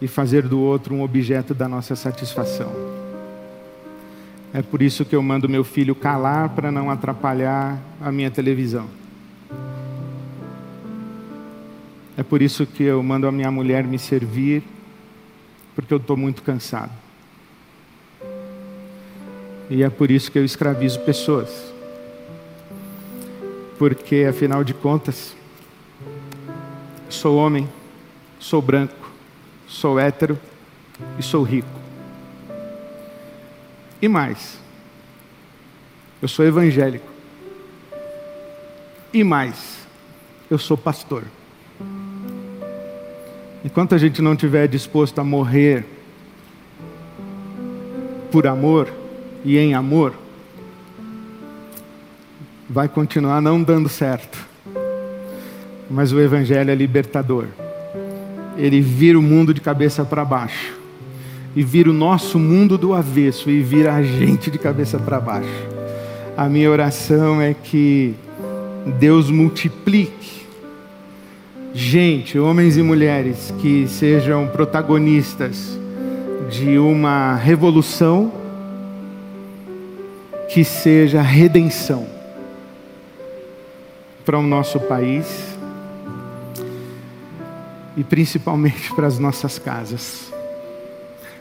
e 0.00 0.08
fazer 0.08 0.48
do 0.48 0.58
outro 0.58 0.94
um 0.94 1.02
objeto 1.02 1.52
da 1.52 1.68
nossa 1.68 1.94
satisfação. 1.94 2.72
É 4.54 4.62
por 4.62 4.80
isso 4.80 5.04
que 5.04 5.14
eu 5.14 5.22
mando 5.22 5.50
meu 5.50 5.64
filho 5.64 5.94
calar 5.94 6.48
para 6.48 6.72
não 6.72 6.90
atrapalhar 6.90 7.78
a 8.00 8.10
minha 8.10 8.30
televisão. 8.30 9.01
É 12.16 12.22
por 12.22 12.42
isso 12.42 12.66
que 12.66 12.82
eu 12.82 13.02
mando 13.02 13.26
a 13.26 13.32
minha 13.32 13.50
mulher 13.50 13.84
me 13.84 13.98
servir, 13.98 14.62
porque 15.74 15.92
eu 15.92 15.98
estou 15.98 16.16
muito 16.16 16.42
cansado. 16.42 16.92
E 19.70 19.82
é 19.82 19.88
por 19.88 20.10
isso 20.10 20.30
que 20.30 20.38
eu 20.38 20.44
escravizo 20.44 21.00
pessoas 21.00 21.72
porque 23.82 24.26
afinal 24.30 24.62
de 24.62 24.72
contas, 24.72 25.34
sou 27.08 27.36
homem, 27.36 27.68
sou 28.38 28.62
branco, 28.62 29.10
sou 29.66 29.98
hétero 29.98 30.38
e 31.18 31.22
sou 31.22 31.42
rico. 31.42 31.68
E 34.00 34.06
mais, 34.06 34.56
eu 36.22 36.28
sou 36.28 36.44
evangélico. 36.44 37.10
E 39.12 39.24
mais, 39.24 39.80
eu 40.48 40.58
sou 40.60 40.78
pastor. 40.78 41.24
Enquanto 43.64 43.94
a 43.94 43.98
gente 43.98 44.20
não 44.20 44.32
estiver 44.32 44.66
disposto 44.66 45.20
a 45.20 45.24
morrer 45.24 45.84
por 48.32 48.46
amor 48.46 48.92
e 49.44 49.56
em 49.56 49.72
amor, 49.74 50.14
vai 52.68 52.88
continuar 52.88 53.40
não 53.40 53.62
dando 53.62 53.88
certo. 53.88 54.38
Mas 55.88 56.12
o 56.12 56.20
Evangelho 56.20 56.70
é 56.70 56.74
libertador. 56.74 57.46
Ele 58.56 58.80
vira 58.80 59.18
o 59.18 59.22
mundo 59.22 59.54
de 59.54 59.60
cabeça 59.60 60.04
para 60.04 60.24
baixo. 60.24 60.74
E 61.54 61.62
vira 61.62 61.90
o 61.90 61.92
nosso 61.92 62.38
mundo 62.38 62.78
do 62.78 62.94
avesso 62.94 63.50
e 63.50 63.62
vira 63.62 63.94
a 63.94 64.02
gente 64.02 64.50
de 64.50 64.58
cabeça 64.58 64.98
para 64.98 65.20
baixo. 65.20 65.68
A 66.36 66.48
minha 66.48 66.70
oração 66.70 67.40
é 67.40 67.54
que 67.54 68.14
Deus 68.98 69.30
multiplique 69.30 70.41
gente, 71.74 72.38
homens 72.38 72.76
e 72.76 72.82
mulheres, 72.82 73.52
que 73.60 73.86
sejam 73.88 74.46
protagonistas 74.48 75.78
de 76.50 76.78
uma 76.78 77.34
revolução 77.34 78.32
que 80.48 80.62
seja 80.64 81.22
redenção 81.22 82.06
para 84.24 84.38
o 84.38 84.42
nosso 84.42 84.78
país 84.78 85.56
e 87.96 88.04
principalmente 88.04 88.94
para 88.94 89.06
as 89.06 89.18
nossas 89.18 89.58
casas, 89.58 90.32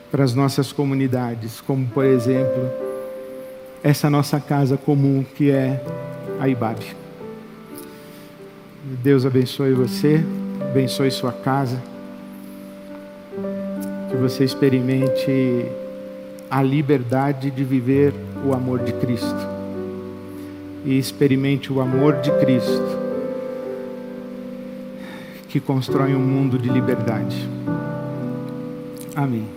para 0.09 0.23
as 0.23 0.33
nossas 0.33 0.71
comunidades, 0.71 1.59
como 1.61 1.85
por 1.87 2.05
exemplo, 2.05 2.69
essa 3.83 4.09
nossa 4.09 4.39
casa 4.39 4.77
comum 4.77 5.25
que 5.35 5.51
é 5.51 5.83
a 6.39 6.47
IBAB. 6.47 7.00
Deus 8.83 9.25
abençoe 9.27 9.73
você, 9.73 10.25
abençoe 10.59 11.11
sua 11.11 11.31
casa, 11.31 11.79
que 14.09 14.15
você 14.17 14.43
experimente 14.43 15.65
a 16.49 16.63
liberdade 16.63 17.51
de 17.51 17.63
viver 17.63 18.11
o 18.43 18.53
amor 18.53 18.79
de 18.79 18.91
Cristo 18.93 19.47
e 20.83 20.97
experimente 20.97 21.71
o 21.71 21.79
amor 21.79 22.21
de 22.21 22.31
Cristo, 22.39 22.99
que 25.47 25.59
constrói 25.59 26.15
um 26.15 26.19
mundo 26.19 26.57
de 26.57 26.67
liberdade. 26.67 27.47
Amém. 29.15 29.47